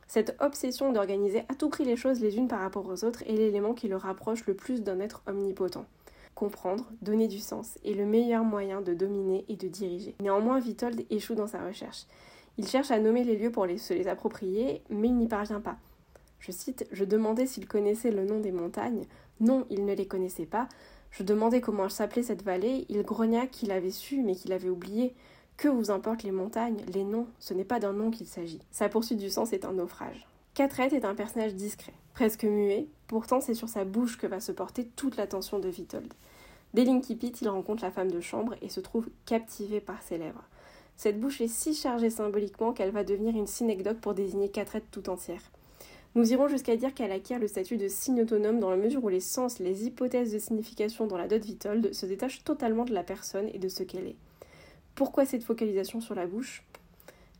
Cette 0.07 0.37
obsession 0.41 0.93
d'organiser 0.93 1.43
à 1.49 1.55
tout 1.55 1.69
prix 1.69 1.85
les 1.85 1.97
choses 1.97 2.21
les 2.21 2.37
unes 2.37 2.47
par 2.47 2.61
rapport 2.61 2.87
aux 2.87 3.05
autres 3.05 3.23
est 3.23 3.33
l'élément 3.33 3.75
qui 3.75 3.89
le 3.89 3.97
rapproche 3.97 4.47
le 4.47 4.55
plus 4.55 4.83
d'un 4.83 5.01
être 5.01 5.23
omnipotent. 5.27 5.87
Comprendre, 6.37 6.85
donner 7.01 7.29
du 7.29 7.39
sens 7.39 7.79
est 7.83 7.95
le 7.95 8.05
meilleur 8.05 8.45
moyen 8.45 8.83
de 8.83 8.93
dominer 8.93 9.47
et 9.49 9.57
de 9.57 9.69
diriger. 9.69 10.15
Néanmoins, 10.21 10.61
Vitold 10.61 11.07
échoue 11.09 11.35
dans 11.35 11.47
sa 11.47 11.65
recherche. 11.65 12.05
Il 12.59 12.69
cherche 12.69 12.91
à 12.91 12.99
nommer 12.99 13.25
les 13.25 13.37
lieux 13.37 13.51
pour 13.51 13.67
se 13.79 13.95
les 13.95 14.07
approprier, 14.07 14.83
mais 14.91 15.09
il 15.09 15.17
n'y 15.17 15.29
parvient 15.29 15.63
pas. 15.63 15.79
Je 16.39 16.53
cite 16.53 16.87
Je 16.93 17.05
demandais 17.05 17.47
s'il 17.47 17.67
connaissait 17.67 18.11
le 18.11 18.27
nom 18.27 18.39
des 18.39 18.53
montagnes. 18.53 19.07
Non, 19.41 19.65
il 19.71 19.87
ne 19.87 19.95
les 19.95 20.07
connaissait 20.07 20.45
pas. 20.45 20.69
Je 21.11 21.23
demandais 21.23 21.63
comment 21.63 21.89
s'appelait 21.89 22.23
cette 22.23 22.43
vallée, 22.43 22.85
il 22.91 23.03
grogna 23.03 23.47
qu'il 23.47 23.73
avait 23.73 23.91
su 23.91 24.21
mais 24.23 24.35
qu'il 24.35 24.53
avait 24.53 24.69
oublié. 24.69 25.15
Que 25.57 25.69
vous 25.69 25.91
importent 25.91 26.23
les 26.23 26.33
montagnes, 26.33 26.85
les 26.93 27.05
noms, 27.05 27.29
ce 27.39 27.55
n'est 27.55 27.65
pas 27.65 27.81
d'un 27.81 27.95
nom 27.95 28.11
qu'il 28.11 28.27
s'agit. 28.27 28.61
Sa 28.71 28.91
poursuite 28.91 29.19
du 29.19 29.31
sens 29.31 29.55
est 29.55 29.65
un 29.65 29.73
naufrage. 29.73 30.29
Catrette 30.57 30.95
est 30.95 31.05
un 31.05 31.15
personnage 31.15 31.55
discret, 31.55 31.93
presque 32.15 32.45
muet, 32.45 32.87
pourtant 33.09 33.43
c'est 33.43 33.53
sur 33.53 33.69
sa 33.69 33.85
bouche 33.85 34.17
que 34.17 34.27
va 34.27 34.41
se 34.41 34.53
porter 34.53 34.87
toute 34.97 35.19
l'attention 35.19 35.59
de 35.59 35.69
Vitold. 35.69 36.15
Dès 36.73 36.85
l'Inkipit, 36.85 37.35
il 37.43 37.49
rencontre 37.51 37.85
la 37.85 37.91
femme 37.91 38.11
de 38.11 38.23
chambre 38.23 38.55
et 38.63 38.71
se 38.71 38.81
trouve 38.81 39.07
captivé 39.27 39.81
par 39.81 40.03
ses 40.03 40.17
lèvres. 40.17 40.49
Cette 40.97 41.21
bouche 41.21 41.43
est 41.43 41.49
si 41.49 41.75
chargée 41.75 42.09
symboliquement 42.09 42.73
qu'elle 42.73 42.91
va 42.91 43.05
devenir 43.05 43.37
une 43.37 43.47
synecdoque 43.47 43.99
pour 43.99 44.15
désigner 44.15 44.49
Catrette 44.49 44.91
tout 44.91 45.11
entière. 45.11 45.43
Nous 46.15 46.33
irons 46.33 46.49
jusqu'à 46.49 46.77
dire 46.77 46.95
qu'elle 46.95 47.13
acquiert 47.13 47.39
le 47.39 47.49
statut 47.49 47.77
de 47.77 47.89
signe 47.89 48.23
autonome 48.23 48.59
dans 48.59 48.71
la 48.71 48.79
mesure 48.79 49.05
où 49.05 49.11
les 49.11 49.21
sens, 49.21 49.59
les 49.59 49.85
hypothèses 49.85 50.33
de 50.33 50.39
signification 50.39 51.07
dans 51.07 51.19
la 51.19 51.29
dot 51.29 51.45
Vitold 51.45 51.93
se 51.93 52.07
détachent 52.07 52.45
totalement 52.45 52.87
de 52.87 52.95
la 52.95 53.05
personne 53.05 53.51
et 53.53 53.59
de 53.59 53.69
ce 53.69 53.83
qu'elle 53.83 54.07
est. 54.07 54.17
Pourquoi 54.95 55.27
cette 55.27 55.45
focalisation 55.45 56.01
sur 56.01 56.15
la 56.15 56.27
bouche? 56.27 56.65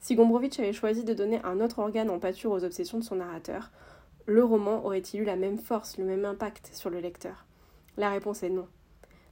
Si 0.07 0.15
Gombrowicz 0.15 0.61
avait 0.61 0.73
choisi 0.73 1.03
de 1.03 1.15
donner 1.15 1.41
un 1.43 1.61
autre 1.61 1.81
organe 1.81 2.11
en 2.11 2.21
pâture 2.21 2.53
aux 2.53 2.63
obsessions 2.63 2.99
de 2.99 3.03
son 3.03 3.17
narrateur, 3.17 3.73
le 4.27 4.45
roman 4.45 4.87
aurait-il 4.87 5.23
eu 5.23 5.25
la 5.25 5.35
même 5.35 5.59
force, 5.59 5.99
le 5.99 6.05
même 6.05 6.25
impact 6.25 6.71
sur 6.73 6.91
le 6.91 7.01
lecteur? 7.01 7.45
La 7.97 8.11
réponse 8.11 8.45
est 8.45 8.51
non. 8.51 8.69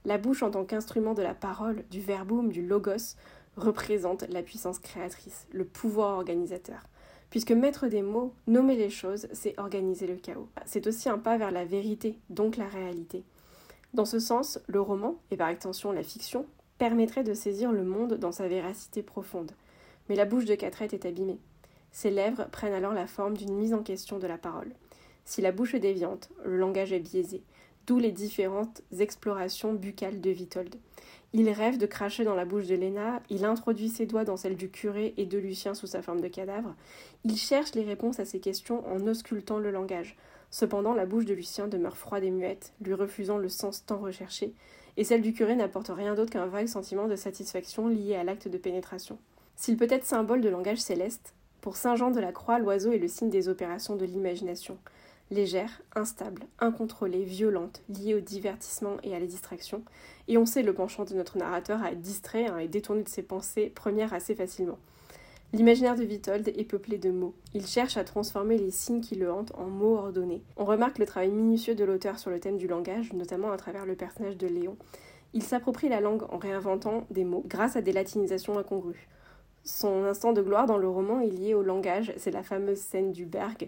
La 0.03 0.17
bouche 0.17 0.43
en 0.43 0.51
tant 0.51 0.65
qu'instrument 0.65 1.13
de 1.13 1.21
la 1.21 1.33
parole, 1.33 1.85
du 1.91 2.01
verbum, 2.01 2.51
du 2.51 2.61
logos, 2.61 3.15
représente 3.55 4.23
la 4.27 4.43
puissance 4.43 4.79
créatrice, 4.79 5.47
le 5.53 5.63
pouvoir 5.63 6.17
organisateur. 6.17 6.81
Puisque 7.29 7.51
mettre 7.51 7.87
des 7.87 8.01
mots, 8.01 8.33
nommer 8.45 8.75
les 8.75 8.89
choses, 8.89 9.29
c'est 9.31 9.57
organiser 9.57 10.07
le 10.07 10.17
chaos. 10.17 10.49
C'est 10.65 10.87
aussi 10.87 11.07
un 11.07 11.19
pas 11.19 11.37
vers 11.37 11.51
la 11.51 11.63
vérité, 11.63 12.19
donc 12.29 12.57
la 12.57 12.67
réalité. 12.67 13.23
Dans 13.93 14.03
ce 14.03 14.19
sens, 14.19 14.59
le 14.67 14.81
roman, 14.81 15.15
et 15.31 15.37
par 15.37 15.47
extension 15.47 15.93
la 15.93 16.03
fiction, 16.03 16.45
permettrait 16.77 17.23
de 17.23 17.33
saisir 17.33 17.71
le 17.71 17.85
monde 17.85 18.15
dans 18.15 18.33
sa 18.33 18.49
véracité 18.49 19.03
profonde. 19.03 19.53
Mais 20.09 20.15
la 20.15 20.25
bouche 20.25 20.45
de 20.45 20.55
Catrette 20.55 20.93
est 20.93 21.05
abîmée. 21.05 21.39
Ses 21.91 22.11
lèvres 22.11 22.47
prennent 22.51 22.73
alors 22.73 22.93
la 22.93 23.07
forme 23.07 23.37
d'une 23.37 23.55
mise 23.55 23.73
en 23.73 23.81
question 23.81 24.19
de 24.19 24.27
la 24.27 24.37
parole. 24.37 24.73
Si 25.23 25.41
la 25.41 25.51
bouche 25.51 25.73
est 25.73 25.79
déviante, 25.79 26.29
le 26.43 26.57
langage 26.57 26.93
est 26.93 26.99
biaisé, 26.99 27.41
d'où 27.87 27.97
les 27.97 28.11
différentes 28.11 28.81
explorations 28.99 29.73
buccales 29.73 30.21
de 30.21 30.29
Vitold. 30.29 30.75
Il 31.33 31.49
rêve 31.49 31.77
de 31.77 31.85
cracher 31.85 32.23
dans 32.23 32.35
la 32.35 32.45
bouche 32.45 32.67
de 32.67 32.75
Léna, 32.75 33.21
il 33.29 33.43
introduit 33.43 33.89
ses 33.89 34.05
doigts 34.05 34.23
dans 34.23 34.37
celle 34.37 34.55
du 34.55 34.69
curé 34.69 35.13
et 35.17 35.25
de 35.25 35.37
Lucien 35.37 35.73
sous 35.73 35.87
sa 35.87 36.01
forme 36.01 36.21
de 36.21 36.27
cadavre. 36.27 36.75
Il 37.23 37.35
cherche 37.37 37.75
les 37.75 37.83
réponses 37.83 38.19
à 38.19 38.25
ces 38.25 38.39
questions 38.39 38.87
en 38.87 39.05
auscultant 39.07 39.57
le 39.57 39.71
langage. 39.71 40.15
Cependant, 40.51 40.93
la 40.93 41.05
bouche 41.05 41.25
de 41.25 41.33
Lucien 41.33 41.67
demeure 41.67 41.97
froide 41.97 42.23
et 42.23 42.31
muette, 42.31 42.73
lui 42.79 42.93
refusant 42.93 43.37
le 43.37 43.49
sens 43.49 43.85
tant 43.85 43.97
recherché, 43.97 44.53
et 44.95 45.03
celle 45.03 45.21
du 45.21 45.33
curé 45.33 45.55
n'apporte 45.55 45.89
rien 45.89 46.15
d'autre 46.15 46.31
qu'un 46.31 46.45
vague 46.45 46.67
sentiment 46.67 47.07
de 47.07 47.15
satisfaction 47.15 47.87
lié 47.87 48.15
à 48.15 48.23
l'acte 48.23 48.47
de 48.47 48.57
pénétration. 48.57 49.17
S'il 49.55 49.77
peut 49.77 49.87
être 49.89 50.05
symbole 50.05 50.41
de 50.41 50.49
langage 50.49 50.79
céleste, 50.79 51.33
pour 51.61 51.77
Saint 51.77 51.95
Jean 51.95 52.11
de 52.11 52.19
la 52.19 52.31
Croix, 52.31 52.59
l'oiseau 52.59 52.91
est 52.91 52.99
le 52.99 53.07
signe 53.07 53.29
des 53.29 53.49
opérations 53.49 53.95
de 53.95 54.05
l'imagination 54.05 54.77
légère, 55.31 55.81
instable, 55.95 56.43
incontrôlée, 56.59 57.23
violente, 57.23 57.81
liée 57.89 58.13
au 58.13 58.19
divertissement 58.19 58.97
et 59.03 59.15
à 59.15 59.19
la 59.19 59.25
distraction, 59.25 59.83
et 60.27 60.37
on 60.37 60.45
sait 60.45 60.61
le 60.61 60.73
penchant 60.73 61.05
de 61.05 61.15
notre 61.15 61.37
narrateur 61.37 61.81
à 61.83 61.91
être 61.91 62.01
distrait 62.01 62.47
hein, 62.47 62.57
et 62.59 62.67
détourner 62.67 63.03
de 63.03 63.09
ses 63.09 63.23
pensées 63.23 63.71
premières 63.73 64.13
assez 64.13 64.35
facilement. 64.35 64.77
L'imaginaire 65.53 65.95
de 65.95 66.03
Vitold 66.03 66.47
est 66.47 66.65
peuplé 66.65 66.97
de 66.97 67.11
mots. 67.11 67.33
Il 67.53 67.65
cherche 67.65 67.97
à 67.97 68.03
transformer 68.03 68.57
les 68.57 68.71
signes 68.71 69.01
qui 69.01 69.15
le 69.15 69.31
hantent 69.31 69.53
en 69.55 69.67
mots 69.67 69.95
ordonnés. 69.95 70.43
On 70.57 70.65
remarque 70.65 70.97
le 70.97 71.05
travail 71.05 71.29
minutieux 71.29 71.75
de 71.75 71.85
l'auteur 71.85 72.19
sur 72.19 72.29
le 72.29 72.39
thème 72.39 72.57
du 72.57 72.67
langage, 72.67 73.13
notamment 73.13 73.51
à 73.51 73.57
travers 73.57 73.85
le 73.85 73.95
personnage 73.95 74.37
de 74.37 74.47
Léon. 74.47 74.75
Il 75.33 75.43
s'approprie 75.43 75.87
la 75.87 76.01
langue 76.01 76.23
en 76.29 76.37
réinventant 76.37 77.05
des 77.09 77.23
mots 77.23 77.43
grâce 77.47 77.75
à 77.75 77.81
des 77.81 77.93
latinisations 77.93 78.57
incongrues. 78.57 79.07
Son 79.65 80.05
instant 80.05 80.31
de 80.31 80.43
gloire 80.43 80.67
dans 80.67 80.77
le 80.77 80.87
roman 80.87 81.19
est 81.19 81.31
lié 81.31 81.55
au 81.55 81.63
langage, 81.63 82.13
c'est 82.17 82.31
la 82.31 82.43
fameuse 82.43 82.77
scène 82.77 83.11
du 83.11 83.25
Berg, 83.25 83.67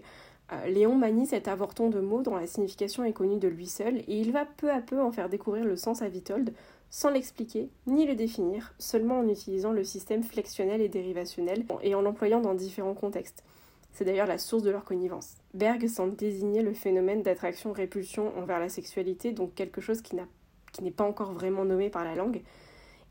euh, 0.52 0.66
Léon 0.66 0.94
manie 0.94 1.26
cet 1.26 1.48
avorton 1.48 1.90
de 1.90 2.00
mots 2.00 2.22
dont 2.22 2.36
la 2.36 2.46
signification 2.46 3.04
est 3.04 3.12
connue 3.12 3.38
de 3.38 3.48
lui 3.48 3.66
seul 3.66 3.98
et 3.98 4.04
il 4.18 4.32
va 4.32 4.46
peu 4.46 4.70
à 4.70 4.80
peu 4.80 5.00
en 5.02 5.10
faire 5.10 5.28
découvrir 5.28 5.64
le 5.64 5.76
sens 5.76 6.00
à 6.00 6.08
Vitold 6.08 6.54
sans 6.88 7.10
l'expliquer 7.10 7.68
ni 7.86 8.06
le 8.06 8.14
définir, 8.14 8.72
seulement 8.78 9.18
en 9.18 9.28
utilisant 9.28 9.72
le 9.72 9.84
système 9.84 10.22
flexionnel 10.22 10.80
et 10.80 10.88
dérivationnel 10.88 11.64
et 11.82 11.94
en 11.94 12.00
l'employant 12.00 12.40
dans 12.40 12.54
différents 12.54 12.94
contextes. 12.94 13.44
C'est 13.92 14.04
d'ailleurs 14.04 14.28
la 14.28 14.38
source 14.38 14.62
de 14.62 14.70
leur 14.70 14.84
connivence. 14.84 15.34
Berg 15.52 15.86
semble 15.88 16.14
désigner 16.14 16.62
le 16.62 16.72
phénomène 16.72 17.22
d'attraction-répulsion 17.22 18.38
envers 18.38 18.60
la 18.60 18.68
sexualité, 18.68 19.32
donc 19.32 19.54
quelque 19.54 19.80
chose 19.80 20.00
qui 20.00 20.14
n'est 20.14 20.90
pas 20.92 21.04
encore 21.04 21.32
vraiment 21.32 21.64
nommé 21.64 21.90
par 21.90 22.04
la 22.04 22.14
langue. 22.14 22.40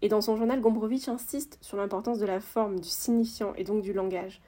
Et 0.01 0.09
dans 0.09 0.21
son 0.21 0.35
journal, 0.35 0.61
Gombrowicz 0.61 1.07
insiste 1.07 1.57
sur 1.61 1.77
l'importance 1.77 2.19
de 2.19 2.25
la 2.25 2.39
forme, 2.39 2.79
du 2.79 2.89
signifiant 2.89 3.53
et 3.55 3.63
donc 3.63 3.81
du 3.81 3.93
langage. 3.93 4.41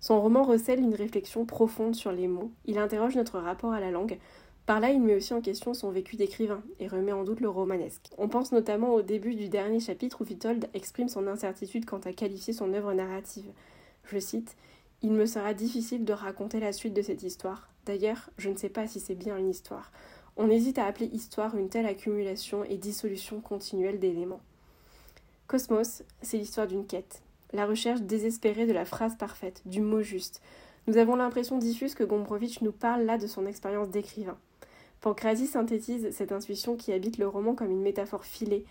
Son 0.00 0.20
roman 0.20 0.42
recèle 0.42 0.80
une 0.80 0.94
réflexion 0.94 1.46
profonde 1.46 1.94
sur 1.94 2.10
les 2.12 2.26
mots, 2.26 2.50
il 2.64 2.78
interroge 2.78 3.14
notre 3.14 3.38
rapport 3.38 3.72
à 3.72 3.80
la 3.80 3.90
langue, 3.90 4.18
par 4.66 4.80
là 4.80 4.90
il 4.90 5.00
met 5.00 5.14
aussi 5.14 5.34
en 5.34 5.40
question 5.40 5.74
son 5.74 5.90
vécu 5.90 6.16
d'écrivain 6.16 6.62
et 6.80 6.88
remet 6.88 7.12
en 7.12 7.24
doute 7.24 7.40
le 7.40 7.48
romanesque. 7.48 8.10
On 8.18 8.28
pense 8.28 8.52
notamment 8.52 8.94
au 8.94 9.02
début 9.02 9.34
du 9.34 9.48
dernier 9.48 9.80
chapitre 9.80 10.20
où 10.20 10.24
Vitold 10.24 10.68
exprime 10.74 11.08
son 11.08 11.26
incertitude 11.26 11.84
quant 11.84 11.98
à 11.98 12.12
qualifier 12.12 12.52
son 12.52 12.72
œuvre 12.72 12.92
narrative. 12.92 13.50
Je 14.04 14.18
cite 14.18 14.56
Il 15.02 15.12
me 15.12 15.26
sera 15.26 15.54
difficile 15.54 16.04
de 16.04 16.12
raconter 16.12 16.60
la 16.60 16.72
suite 16.72 16.94
de 16.94 17.02
cette 17.02 17.22
histoire. 17.22 17.68
D'ailleurs, 17.86 18.30
je 18.38 18.50
ne 18.50 18.56
sais 18.56 18.68
pas 18.68 18.86
si 18.86 19.00
c'est 19.00 19.16
bien 19.16 19.36
une 19.36 19.50
histoire. 19.50 19.90
On 20.36 20.50
hésite 20.50 20.78
à 20.78 20.86
appeler 20.86 21.06
histoire 21.06 21.56
une 21.56 21.68
telle 21.68 21.86
accumulation 21.86 22.64
et 22.64 22.76
dissolution 22.76 23.40
continuelle 23.40 23.98
d'éléments. 23.98 24.40
Cosmos, 25.52 26.02
c'est 26.22 26.38
l'histoire 26.38 26.66
d'une 26.66 26.86
quête, 26.86 27.20
la 27.52 27.66
recherche 27.66 28.00
désespérée 28.00 28.64
de 28.64 28.72
la 28.72 28.86
phrase 28.86 29.18
parfaite, 29.18 29.60
du 29.66 29.82
mot 29.82 30.00
juste. 30.00 30.40
Nous 30.86 30.96
avons 30.96 31.14
l'impression 31.14 31.58
diffuse 31.58 31.94
que 31.94 32.04
Gombrowicz 32.04 32.62
nous 32.62 32.72
parle 32.72 33.02
là 33.02 33.18
de 33.18 33.26
son 33.26 33.44
expérience 33.44 33.90
d'écrivain. 33.90 34.38
Pancrazi 35.02 35.46
synthétise 35.46 36.08
cette 36.10 36.32
intuition 36.32 36.74
qui 36.74 36.90
habite 36.90 37.18
le 37.18 37.28
roman 37.28 37.54
comme 37.54 37.70
une 37.70 37.82
métaphore 37.82 38.24
filée. 38.24 38.64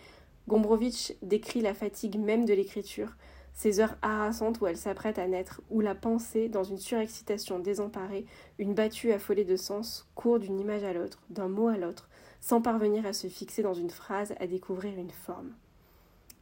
Gombrowicz 0.47 1.13
décrit 1.21 1.61
la 1.61 1.75
fatigue 1.75 2.17
même 2.17 2.45
de 2.45 2.55
l'écriture, 2.55 3.15
ces 3.53 3.79
heures 3.79 3.97
harassantes 4.01 4.59
où 4.59 4.65
elle 4.65 4.75
s'apprête 4.75 5.19
à 5.19 5.27
naître, 5.27 5.61
où 5.69 5.81
la 5.81 5.93
pensée, 5.93 6.49
dans 6.49 6.63
une 6.63 6.79
surexcitation 6.79 7.59
désemparée, 7.59 8.25
une 8.57 8.73
battue 8.73 9.11
affolée 9.11 9.45
de 9.45 9.55
sens, 9.55 10.09
court 10.15 10.39
d'une 10.39 10.59
image 10.59 10.83
à 10.83 10.93
l'autre, 10.93 11.21
d'un 11.29 11.47
mot 11.47 11.67
à 11.67 11.77
l'autre, 11.77 12.09
sans 12.39 12.59
parvenir 12.59 13.05
à 13.05 13.13
se 13.13 13.27
fixer 13.27 13.61
dans 13.61 13.75
une 13.75 13.91
phrase, 13.91 14.33
à 14.39 14.47
découvrir 14.47 14.97
une 14.97 15.11
forme. 15.11 15.53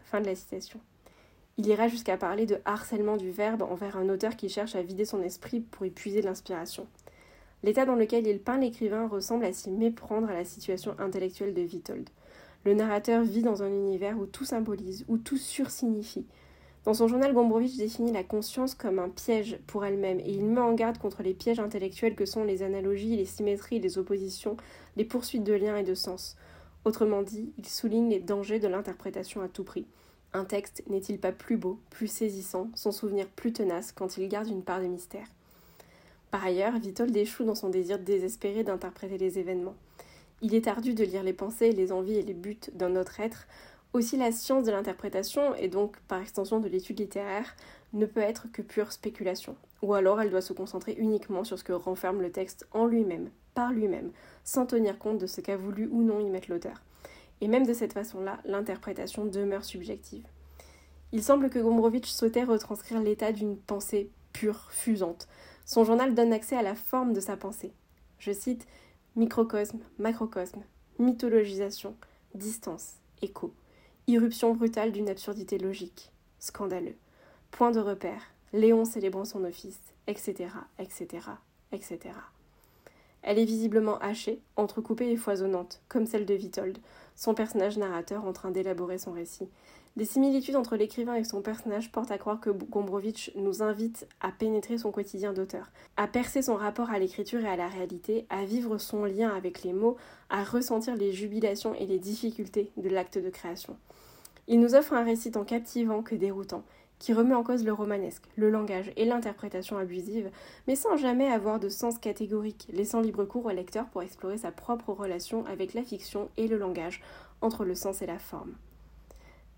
Fin 0.10 0.22
de 0.22 0.26
la 0.26 0.34
citation. 0.34 0.80
Il 1.58 1.68
ira 1.68 1.88
jusqu'à 1.88 2.18
parler 2.18 2.48
de 2.48 2.58
harcèlement 2.66 3.16
du 3.16 3.30
verbe 3.30 3.62
envers 3.62 3.96
un 3.96 4.10
auteur 4.10 4.36
qui 4.36 4.50
cherche 4.50 4.74
à 4.74 4.82
vider 4.82 5.06
son 5.06 5.22
esprit 5.22 5.60
pour 5.60 5.86
y 5.86 5.92
puiser 5.92 6.24
l'inspiration. 6.24 6.88
L'état 7.62 7.86
dans 7.86 7.94
lequel 7.94 8.26
il 8.26 8.40
peint 8.40 8.58
l'écrivain 8.58 9.08
ressemble 9.08 9.46
à 9.46 9.54
s'y 9.54 9.70
méprendre 9.70 10.28
à 10.28 10.34
la 10.34 10.46
situation 10.46 10.96
intellectuelle 10.98 11.54
de 11.54 11.62
Witold. 11.62 12.10
Le 12.66 12.74
narrateur 12.74 13.22
vit 13.22 13.44
dans 13.44 13.62
un 13.62 13.70
univers 13.70 14.18
où 14.18 14.26
tout 14.26 14.46
symbolise, 14.46 15.06
où 15.10 15.20
tout 15.20 15.38
sursignifie. 15.38 16.26
Dans 16.86 16.96
son 16.96 17.08
journal, 17.08 17.36
Gombrowicz 17.36 17.78
définit 17.78 18.12
la 18.12 18.24
conscience 18.24 18.74
comme 18.74 18.98
un 18.98 19.10
piège 19.10 19.60
pour 19.68 19.86
elle-même 19.86 20.20
et 20.22 20.32
il 20.32 20.46
met 20.46 20.60
en 20.60 20.74
garde 20.74 20.98
contre 20.98 21.22
les 21.22 21.36
pièges 21.36 21.60
intellectuels 21.60 22.16
que 22.16 22.26
sont 22.26 22.44
les 22.44 22.64
analogies, 22.64 23.16
les 23.16 23.26
symétries, 23.26 23.80
les 23.80 24.00
oppositions, 24.00 24.58
les 24.98 25.06
poursuites 25.06 25.44
de 25.44 25.54
liens 25.54 25.78
et 25.78 25.84
de 25.84 25.94
sens. 25.94 26.36
Autrement 26.86 27.22
dit, 27.22 27.52
il 27.58 27.68
souligne 27.68 28.10
les 28.10 28.20
dangers 28.20 28.60
de 28.60 28.68
l'interprétation 28.68 29.42
à 29.42 29.48
tout 29.48 29.64
prix. 29.64 29.86
Un 30.34 30.46
texte 30.46 30.84
n'est-il 30.88 31.20
pas 31.20 31.32
plus 31.32 31.58
beau, 31.58 31.80
plus 31.90 32.08
saisissant, 32.08 32.70
son 32.76 32.92
souvenir 32.92 33.28
plus 33.28 33.52
tenace 33.52 33.92
quand 33.92 34.18
il 34.18 34.30
garde 34.30 34.48
une 34.48 34.64
part 34.64 34.80
de 34.80 34.88
mystère? 34.88 35.28
Par 36.32 36.46
ailleurs, 36.46 36.78
Vitold 36.78 37.16
échoue 37.18 37.44
dans 37.44 37.56
son 37.56 37.70
désir 37.70 37.98
désespéré 37.98 38.64
d'interpréter 38.64 39.18
les 39.18 39.40
événements. 39.40 39.76
Il 40.42 40.54
est 40.54 40.68
ardu 40.68 40.94
de 40.94 41.04
lire 41.04 41.24
les 41.24 41.34
pensées, 41.34 41.72
les 41.72 41.92
envies 41.92 42.18
et 42.18 42.22
les 42.22 42.34
buts 42.34 42.60
d'un 42.74 42.96
autre 42.96 43.20
être. 43.20 43.48
Aussi, 43.92 44.18
la 44.18 44.32
science 44.32 44.64
de 44.64 44.72
l'interprétation, 44.72 45.56
et 45.56 45.68
donc 45.68 45.98
par 46.08 46.22
extension 46.22 46.60
de 46.60 46.70
l'étude 46.70 47.00
littéraire, 47.00 47.56
ne 47.94 48.06
peut 48.06 48.20
être 48.20 48.52
que 48.52 48.62
pure 48.62 48.92
spéculation. 48.92 49.56
Ou 49.82 49.96
alors 49.96 50.22
elle 50.22 50.30
doit 50.30 50.42
se 50.42 50.54
concentrer 50.54 50.94
uniquement 50.94 51.44
sur 51.44 51.58
ce 51.58 51.64
que 51.64 51.74
renferme 51.74 52.22
le 52.22 52.32
texte 52.32 52.68
en 52.72 52.86
lui-même, 52.86 53.32
par 53.56 53.72
lui-même, 53.72 54.12
sans 54.50 54.66
tenir 54.66 54.98
compte 54.98 55.20
de 55.20 55.28
ce 55.28 55.42
qu'a 55.42 55.56
voulu 55.56 55.88
ou 55.92 56.02
non 56.02 56.20
y 56.20 56.28
mettre 56.28 56.50
l'auteur. 56.50 56.82
Et 57.40 57.48
même 57.48 57.68
de 57.68 57.74
cette 57.74 57.94
façon-là, 57.94 58.40
l'interprétation 58.46 59.26
demeure 59.26 59.64
subjective. 59.64 60.26
Il 61.12 61.22
semble 61.22 61.52
que 61.52 61.60
Gombrowicz 61.60 62.08
souhaitait 62.08 62.46
retranscrire 62.46 63.00
l'état 63.00 63.32
d'une 63.32 63.58
pensée 63.58 64.10
pure, 64.34 64.72
fusante. 64.72 65.28
Son 65.68 65.84
journal 65.84 66.16
donne 66.16 66.34
accès 66.34 66.56
à 66.56 66.64
la 66.64 66.74
forme 66.74 67.14
de 67.14 67.20
sa 67.20 67.38
pensée. 67.38 67.74
Je 68.18 68.32
cite 68.32 68.66
microcosme, 69.16 69.82
macrocosme, 70.00 70.64
mythologisation, 70.98 71.96
distance, 72.34 72.94
écho, 73.22 73.54
irruption 74.08 74.56
brutale 74.56 74.92
d'une 74.92 75.10
absurdité 75.10 75.60
logique, 75.60 76.12
scandaleux, 76.40 76.96
point 77.52 77.70
de 77.70 77.80
repère, 77.80 78.24
Léon 78.52 78.84
célébrant 78.84 79.26
son 79.26 79.44
office, 79.44 79.80
etc., 80.08 80.50
etc., 80.80 81.28
etc. 81.72 82.16
Elle 83.22 83.40
est 83.40 83.46
visiblement 83.46 83.98
hachée, 84.00 84.42
entrecoupée 84.56 85.12
et 85.12 85.18
foisonnante, 85.18 85.82
comme 85.88 86.06
celle 86.06 86.26
de 86.26 86.34
Vitold, 86.34 86.78
son 87.16 87.34
personnage 87.34 87.78
narrateur 87.78 88.26
en 88.26 88.34
train 88.34 88.52
d'élaborer 88.52 88.98
son 88.98 89.12
récit. 89.12 89.50
Des 89.96 90.06
similitudes 90.06 90.56
entre 90.56 90.78
l'écrivain 90.78 91.16
et 91.16 91.24
son 91.24 91.42
personnage 91.42 91.92
portent 91.92 92.12
à 92.12 92.18
croire 92.18 92.40
que 92.40 92.52
Gombrowicz 92.52 93.32
nous 93.36 93.62
invite 93.62 94.08
à 94.22 94.32
pénétrer 94.32 94.78
son 94.78 94.92
quotidien 94.92 95.34
d'auteur, 95.34 95.72
à 95.98 96.08
percer 96.08 96.42
son 96.42 96.56
rapport 96.56 96.90
à 96.90 97.00
l'écriture 97.00 97.44
et 97.44 97.50
à 97.50 97.58
la 97.58 97.68
réalité, 97.68 98.26
à 98.30 98.46
vivre 98.46 98.78
son 98.78 99.04
lien 99.04 99.30
avec 99.30 99.64
les 99.64 99.74
mots, 99.74 99.98
à 100.30 100.44
ressentir 100.44 100.96
les 100.96 101.12
jubilations 101.12 101.74
et 101.74 101.86
les 101.86 102.00
difficultés 102.00 102.72
de 102.78 102.88
l'acte 102.88 103.18
de 103.18 103.30
création. 103.30 103.76
Il 104.48 104.60
nous 104.60 104.74
offre 104.74 104.94
un 104.94 105.04
récit 105.04 105.32
tant 105.32 105.44
captivant 105.44 106.02
que 106.02 106.16
déroutant, 106.16 106.64
qui 107.00 107.14
remet 107.14 107.34
en 107.34 107.44
cause 107.44 107.64
le 107.64 107.74
romanesque, 107.74 108.26
le 108.36 108.50
langage 108.50 108.92
et 108.98 109.06
l'interprétation 109.06 109.78
abusive, 109.78 110.30
mais 110.68 110.76
sans 110.76 110.98
jamais 110.98 111.32
avoir 111.32 111.60
de 111.60 111.70
sens 111.70 111.98
catégorique, 111.98 112.68
laissant 112.72 113.00
libre 113.00 113.24
cours 113.24 113.46
au 113.46 113.52
lecteur 113.52 113.88
pour 113.88 114.04
explorer 114.04 114.38
sa 114.38 114.52
propre 114.52 114.92
relation 114.92 115.46
avec 115.46 115.74
la 115.74 115.84
fiction 115.84 116.30
et 116.38 116.48
le 116.48 116.58
langage, 116.58 117.02
entre 117.42 117.64
le 117.64 117.74
sens 117.74 118.02
et 118.02 118.06
la 118.06 118.20
forme. 118.20 118.54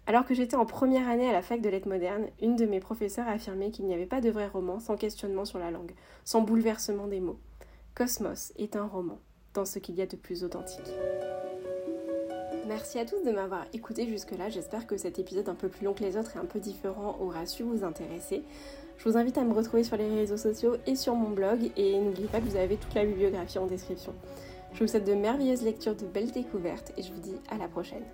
Alors 0.08 0.26
que 0.26 0.34
j'étais 0.34 0.56
en 0.56 0.66
première 0.66 1.08
année 1.08 1.30
à 1.30 1.34
la 1.34 1.42
fac 1.42 1.62
de 1.62 1.70
lettres 1.70 1.88
modernes, 1.88 2.28
une 2.42 2.56
de 2.56 2.66
mes 2.66 2.80
professeurs 2.80 3.28
affirmait 3.28 3.72
qu'il 3.72 3.86
n'y 3.86 3.94
avait 3.94 4.06
pas 4.06 4.22
de 4.22 4.30
vrai 4.30 4.48
roman 4.48 4.80
sans 4.80 4.96
questionnement 4.96 5.46
sur 5.46 5.60
la 5.60 5.72
langue, 5.72 5.94
sans 6.26 6.42
bouleversement 6.42 7.08
des 7.08 7.20
mots. 7.20 7.40
Cosmos 7.96 8.54
est 8.58 8.76
un 8.76 8.86
roman, 8.86 9.20
dans 9.54 9.66
ce 9.66 9.80
qu'il 9.80 9.96
y 9.96 10.02
a 10.02 10.08
de 10.08 10.16
plus 10.16 10.44
authentique. 10.44 10.92
Merci 12.72 13.00
à 13.00 13.06
tous 13.06 13.22
de 13.26 13.32
m'avoir 13.32 13.66
écouté 13.74 14.08
jusque-là. 14.08 14.48
J'espère 14.48 14.88
que 14.88 14.96
cet 14.96 15.20
épisode 15.20 15.50
un 15.50 15.56
peu 15.56 15.68
plus 15.68 15.84
long 15.84 15.94
que 15.94 16.06
les 16.06 16.16
autres 16.16 16.38
et 16.38 16.40
un 16.40 16.46
peu 16.46 16.58
différent 16.58 17.18
aura 17.20 17.46
su 17.46 17.64
vous 17.64 17.84
intéresser. 17.84 18.44
Je 18.98 19.10
vous 19.10 19.18
invite 19.18 19.38
à 19.38 19.44
me 19.44 19.54
retrouver 19.54 19.84
sur 19.84 19.98
les 19.98 20.08
réseaux 20.08 20.38
sociaux 20.38 20.78
et 20.88 20.96
sur 20.96 21.14
mon 21.14 21.32
blog 21.32 21.70
et 21.76 22.00
n'oubliez 22.00 22.30
pas 22.30 22.40
que 22.40 22.46
vous 22.46 22.56
avez 22.56 22.78
toute 22.78 22.94
la 22.94 23.04
bibliographie 23.04 23.60
en 23.60 23.68
description. 23.68 24.14
Je 24.72 24.86
vous 24.86 24.88
souhaite 24.88 25.04
de 25.04 25.16
merveilleuses 25.16 25.64
lectures, 25.64 25.96
de 25.96 26.06
belles 26.06 26.32
découvertes 26.32 26.94
et 26.96 27.04
je 27.04 27.12
vous 27.12 27.20
dis 27.20 27.36
à 27.50 27.58
la 27.58 27.68
prochaine. 27.68 28.06